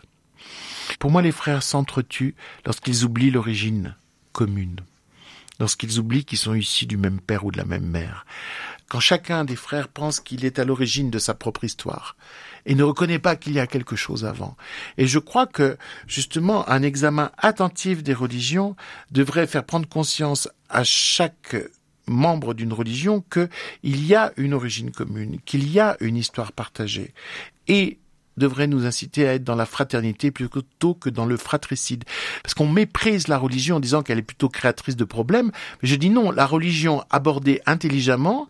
Pour 1.00 1.12
moi, 1.12 1.22
les 1.22 1.32
frères 1.32 1.64
s'entretuent 1.64 2.36
lorsqu'ils 2.66 3.04
oublient 3.04 3.32
l'origine 3.32 3.96
commune, 4.32 4.80
lorsqu'ils 5.60 6.00
oublient 6.00 6.26
qu'ils 6.26 6.38
sont 6.38 6.54
issus 6.54 6.86
du 6.86 6.98
même 6.98 7.20
père 7.20 7.46
ou 7.46 7.52
de 7.52 7.58
la 7.58 7.66
même 7.66 7.86
mère, 7.86 8.26
quand 8.94 9.00
chacun 9.00 9.44
des 9.44 9.56
frères 9.56 9.88
pense 9.88 10.20
qu'il 10.20 10.46
est 10.46 10.60
à 10.60 10.66
l'origine 10.66 11.10
de 11.10 11.18
sa 11.18 11.34
propre 11.34 11.64
histoire 11.64 12.16
et 12.68 12.76
ne 12.76 12.84
reconnaît 12.84 13.18
pas 13.18 13.36
qu'il 13.36 13.54
y 13.54 13.60
a 13.60 13.66
quelque 13.66 13.96
chose 13.96 14.24
avant. 14.24 14.56
Et 15.00 15.08
je 15.08 15.18
crois 15.18 15.48
que, 15.48 15.80
justement, 16.06 16.70
un 16.70 16.84
examen 16.84 17.32
attentif 17.40 18.04
des 18.04 18.14
religions 18.14 18.76
devrait 19.10 19.48
faire 19.48 19.64
prendre 19.64 19.90
conscience 19.90 20.48
à 20.70 20.84
chaque 20.84 21.56
membre 22.06 22.54
d'une 22.54 22.72
religion 22.72 23.26
qu'il 23.32 24.06
y 24.06 24.14
a 24.14 24.32
une 24.38 24.54
origine 24.54 24.92
commune, 24.92 25.40
qu'il 25.44 25.68
y 25.72 25.80
a 25.80 25.98
une 26.00 26.16
histoire 26.16 26.52
partagée. 26.52 27.16
Et 27.68 27.98
devrait 28.38 28.67
nous 28.67 28.86
inciter 28.86 29.28
à 29.28 29.34
être 29.34 29.43
dans 29.43 29.56
la 29.56 29.65
fraternité 29.65 30.32
plutôt 30.32 30.93
que 30.93 31.10
dans 31.10 31.26
le 31.26 31.38
fratricide. 31.38 32.04
Parce 32.41 32.54
qu'on 32.54 32.67
méprise 32.67 33.28
la 33.28 33.38
religion 33.38 33.78
en 33.78 33.80
disant 33.80 34.04
qu'elle 34.04 34.19
est 34.19 34.24
plutôt 34.24 34.50
créatrice 34.50 34.96
de 34.96 35.04
problèmes. 35.04 35.52
Mais 35.82 35.89
je 35.89 35.96
dis 35.96 36.10
non, 36.10 36.32
la 36.32 36.46
religion 36.46 37.04
abordée 37.10 37.62
intelligemment, 37.65 38.48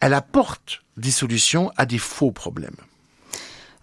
elle 0.00 0.14
apporte 0.14 0.82
des 0.96 1.10
solutions 1.10 1.70
à 1.76 1.86
des 1.86 1.98
faux 1.98 2.30
problèmes. 2.30 2.76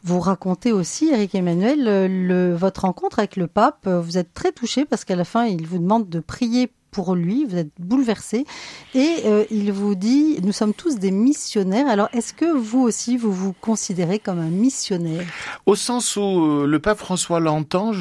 Vous 0.04 0.20
racontez 0.20 0.72
aussi, 0.72 1.10
Eric 1.10 1.36
Emmanuel, 1.36 2.56
votre 2.56 2.82
rencontre 2.82 3.20
avec 3.20 3.36
le 3.36 3.46
pape. 3.46 3.88
Vous 3.88 4.18
êtes 4.18 4.34
très 4.34 4.52
touché 4.52 4.84
parce 4.86 5.06
qu'à 5.06 5.16
la 5.16 5.26
fin, 5.26 5.46
il 5.46 5.68
vous 5.68 5.78
demande 5.78 6.10
de 6.10 6.20
prier 6.20 6.72
pour 6.92 7.16
lui, 7.16 7.46
vous 7.46 7.58
êtes 7.58 7.72
bouleversé, 7.80 8.46
et 8.94 9.16
euh, 9.26 9.46
il 9.50 9.72
vous 9.72 9.96
dit, 9.96 10.40
nous 10.44 10.52
sommes 10.52 10.74
tous 10.74 11.00
des 11.00 11.12
missionnaires. 11.12 11.88
Alors, 11.88 12.10
est-ce 12.14 12.34
que 12.34 12.46
vous 12.46 12.82
aussi, 12.82 13.18
vous 13.18 13.32
vous 13.32 13.54
considérez 13.54 14.20
comme 14.20 14.40
un 14.40 14.50
missionnaire? 14.50 15.26
Au 15.66 15.76
sens 15.76 16.18
où 16.18 16.22
euh, 16.22 16.66
le 16.68 16.80
pape 16.80 17.00
François 17.00 17.40
l'entend, 17.40 17.92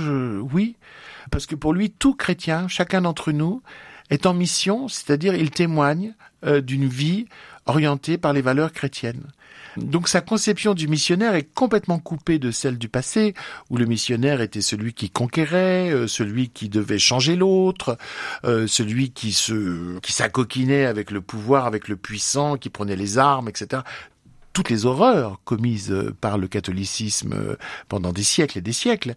oui, 0.53 0.76
parce 1.31 1.46
que 1.46 1.55
pour 1.55 1.72
lui, 1.72 1.90
tout 1.90 2.14
chrétien, 2.14 2.68
chacun 2.68 3.03
d'entre 3.03 3.33
nous, 3.33 3.62
est 4.11 4.26
en 4.26 4.35
mission, 4.35 4.88
c'est-à-dire 4.88 5.35
il 5.35 5.50
témoigne 5.50 6.14
euh, 6.44 6.61
d'une 6.61 6.88
vie 6.88 7.26
orientée 7.66 8.18
par 8.18 8.33
les 8.33 8.42
valeurs 8.42 8.72
chrétiennes. 8.72 9.22
Donc 9.76 10.09
sa 10.09 10.20
conception 10.20 10.74
du 10.74 10.88
missionnaire 10.88 11.35
est 11.35 11.48
complètement 11.54 11.98
coupée 11.98 12.38
de 12.38 12.50
celle 12.50 12.78
du 12.78 12.88
passé, 12.88 13.35
où 13.70 13.76
le 13.76 13.87
missionnaire 13.87 14.40
était 14.40 14.61
celui 14.61 14.92
qui 14.92 15.11
conquérait, 15.11 15.90
euh, 15.90 16.06
celui 16.06 16.48
qui 16.48 16.68
devait 16.68 16.98
changer 16.98 17.37
l'autre, 17.37 17.96
euh, 18.44 18.66
celui 18.66 19.11
qui 19.11 19.33
se, 19.33 19.98
qui 20.00 20.12
s'acoquinait 20.12 20.87
avec 20.87 21.11
le 21.11 21.20
pouvoir, 21.20 21.66
avec 21.66 21.88
le 21.88 21.96
puissant, 21.96 22.56
qui 22.56 22.70
prenait 22.70 22.96
les 22.96 23.18
armes, 23.18 23.48
etc 23.48 23.83
toutes 24.52 24.68
les 24.68 24.85
horreurs 24.85 25.40
commises 25.44 25.92
euh, 25.92 26.12
par 26.20 26.37
le 26.37 26.48
catholicisme 26.48 27.56
pendant 27.87 28.12
des 28.12 28.24
siècles 28.24 28.59
et 28.59 28.61
des 28.61 28.72
siècles. 28.72 29.14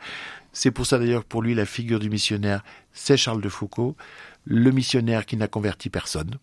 C'est 0.53 0.69
pour 0.69 0.85
ça 0.85 0.99
d'ailleurs 0.99 1.25
pour 1.25 1.41
lui 1.41 1.55
la 1.55 1.65
figure 1.65 1.99
du 1.99 2.11
missionnaire, 2.11 2.63
c'est 2.93 3.17
Charles 3.17 3.41
de 3.41 3.49
Foucault, 3.49 3.95
le 4.45 4.71
missionnaire 4.71 5.25
qui 5.25 5.37
n'a 5.37 5.47
converti 5.47 5.89
personne, 5.89 6.37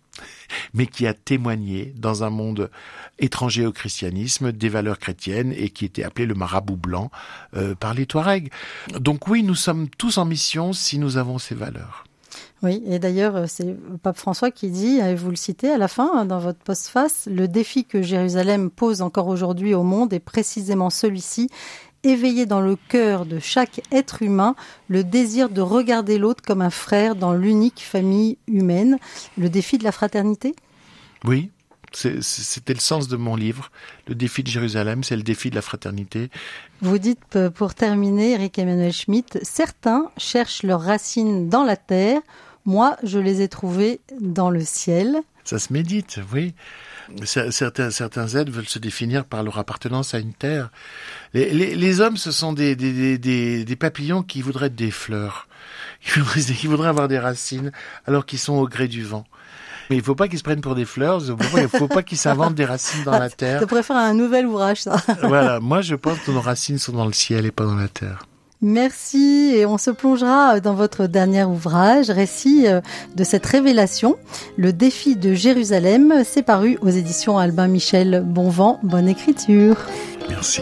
mais 0.74 0.86
qui 0.86 1.06
a 1.06 1.14
témoigné 1.14 1.92
dans 1.96 2.24
un 2.24 2.30
monde 2.30 2.70
étranger 3.18 3.66
au 3.66 3.72
christianisme 3.72 4.52
des 4.52 4.68
valeurs 4.68 4.98
chrétiennes 4.98 5.52
et 5.56 5.70
qui 5.70 5.84
était 5.84 6.04
appelé 6.04 6.26
le 6.26 6.34
marabout 6.34 6.76
blanc 6.76 7.10
euh, 7.56 7.74
par 7.74 7.94
les 7.94 8.06
Touaregs. 8.06 8.50
Donc 8.98 9.28
oui, 9.28 9.42
nous 9.42 9.54
sommes 9.54 9.88
tous 9.88 10.18
en 10.18 10.24
mission 10.24 10.72
si 10.72 10.98
nous 10.98 11.16
avons 11.16 11.38
ces 11.38 11.54
valeurs. 11.54 12.04
Oui, 12.62 12.82
et 12.86 12.98
d'ailleurs, 12.98 13.36
euh, 13.36 13.44
c'est 13.48 13.74
Pape 14.02 14.18
François 14.18 14.50
qui 14.50 14.70
dit, 14.70 14.98
et 14.98 15.14
vous 15.14 15.30
le 15.30 15.36
citez 15.36 15.70
à 15.70 15.78
la 15.78 15.88
fin, 15.88 16.10
hein, 16.14 16.24
dans 16.26 16.38
votre 16.38 16.58
postface, 16.58 17.26
le 17.30 17.48
défi 17.48 17.84
que 17.84 18.02
Jérusalem 18.02 18.70
pose 18.70 19.00
encore 19.00 19.28
aujourd'hui 19.28 19.74
au 19.74 19.82
monde 19.82 20.12
est 20.12 20.20
précisément 20.20 20.90
celui-ci, 20.90 21.48
éveiller 22.04 22.46
dans 22.46 22.60
le 22.60 22.76
cœur 22.88 23.26
de 23.26 23.38
chaque 23.38 23.82
être 23.92 24.22
humain 24.22 24.54
le 24.88 25.04
désir 25.04 25.48
de 25.48 25.60
regarder 25.60 26.18
l'autre 26.18 26.42
comme 26.46 26.62
un 26.62 26.70
frère 26.70 27.14
dans 27.14 27.32
l'unique 27.32 27.80
famille 27.80 28.38
humaine, 28.46 28.98
le 29.36 29.48
défi 29.48 29.78
de 29.78 29.84
la 29.84 29.92
fraternité? 29.92 30.54
Oui, 31.24 31.50
c'était 31.92 32.74
le 32.74 32.80
sens 32.80 33.08
de 33.08 33.16
mon 33.16 33.36
livre. 33.36 33.70
Le 34.06 34.14
défi 34.14 34.42
de 34.42 34.48
Jérusalem, 34.48 35.02
c'est 35.02 35.16
le 35.16 35.22
défi 35.22 35.50
de 35.50 35.54
la 35.56 35.62
fraternité. 35.62 36.30
Vous 36.80 36.98
dites, 36.98 37.36
euh, 37.36 37.50
pour 37.50 37.74
terminer, 37.74 38.32
Eric 38.32 38.58
Emmanuel 38.58 38.92
Schmitt, 38.92 39.38
certains 39.42 40.10
cherchent 40.16 40.62
leurs 40.62 40.82
racines 40.82 41.48
dans 41.48 41.64
la 41.64 41.76
terre, 41.76 42.20
moi 42.64 42.96
je 43.02 43.18
les 43.18 43.42
ai 43.42 43.48
trouvées 43.48 44.00
dans 44.20 44.50
le 44.50 44.64
ciel. 44.64 45.20
Ça 45.44 45.58
se 45.58 45.72
médite, 45.72 46.20
oui. 46.32 46.54
Certains, 47.24 47.90
certains 47.90 48.28
êtres 48.28 48.50
veulent 48.50 48.68
se 48.68 48.78
définir 48.78 49.24
par 49.24 49.42
leur 49.42 49.58
appartenance 49.58 50.14
à 50.14 50.18
une 50.18 50.32
terre. 50.32 50.70
Les, 51.34 51.50
les, 51.50 51.74
les 51.74 52.00
hommes, 52.00 52.16
ce 52.16 52.30
sont 52.30 52.52
des, 52.52 52.76
des, 52.76 53.18
des, 53.18 53.64
des, 53.64 53.76
papillons 53.76 54.22
qui 54.22 54.42
voudraient 54.42 54.66
être 54.66 54.74
des 54.74 54.90
fleurs, 54.90 55.48
qui 56.00 56.66
voudraient, 56.66 56.88
avoir 56.88 57.08
des 57.08 57.18
racines, 57.18 57.72
alors 58.06 58.26
qu'ils 58.26 58.38
sont 58.38 58.54
au 58.54 58.68
gré 58.68 58.88
du 58.88 59.02
vent. 59.02 59.26
Mais 59.88 59.96
il 59.96 60.02
faut 60.02 60.14
pas 60.14 60.28
qu'ils 60.28 60.38
se 60.38 60.44
prennent 60.44 60.60
pour 60.60 60.76
des 60.76 60.84
fleurs, 60.84 61.20
il 61.56 61.68
faut 61.68 61.88
pas 61.88 62.02
qu'ils 62.04 62.18
s'inventent 62.18 62.54
des 62.54 62.64
racines 62.64 63.02
dans 63.02 63.18
la 63.18 63.28
terre. 63.30 63.60
Je 63.60 63.66
préfère 63.66 63.96
un 63.96 64.14
nouvel 64.14 64.46
ouvrage, 64.46 64.82
ça. 64.82 65.02
voilà, 65.22 65.58
moi 65.58 65.80
je 65.82 65.96
pense 65.96 66.18
que 66.20 66.30
nos 66.30 66.40
racines 66.40 66.78
sont 66.78 66.92
dans 66.92 67.06
le 67.06 67.12
ciel 67.12 67.44
et 67.44 67.50
pas 67.50 67.64
dans 67.64 67.74
la 67.74 67.88
terre. 67.88 68.24
Merci 68.62 69.52
et 69.54 69.64
on 69.64 69.78
se 69.78 69.90
plongera 69.90 70.60
dans 70.60 70.74
votre 70.74 71.06
dernier 71.06 71.44
ouvrage, 71.44 72.10
récit 72.10 72.66
euh, 72.66 72.82
de 73.16 73.24
cette 73.24 73.46
révélation, 73.46 74.16
Le 74.58 74.74
défi 74.74 75.16
de 75.16 75.32
Jérusalem. 75.32 76.22
C'est 76.24 76.42
paru 76.42 76.76
aux 76.82 76.90
éditions 76.90 77.38
Albin 77.38 77.68
Michel. 77.68 78.22
Bon 78.24 78.50
vent, 78.50 78.78
bonne 78.82 79.08
écriture. 79.08 79.76
Merci. 80.28 80.60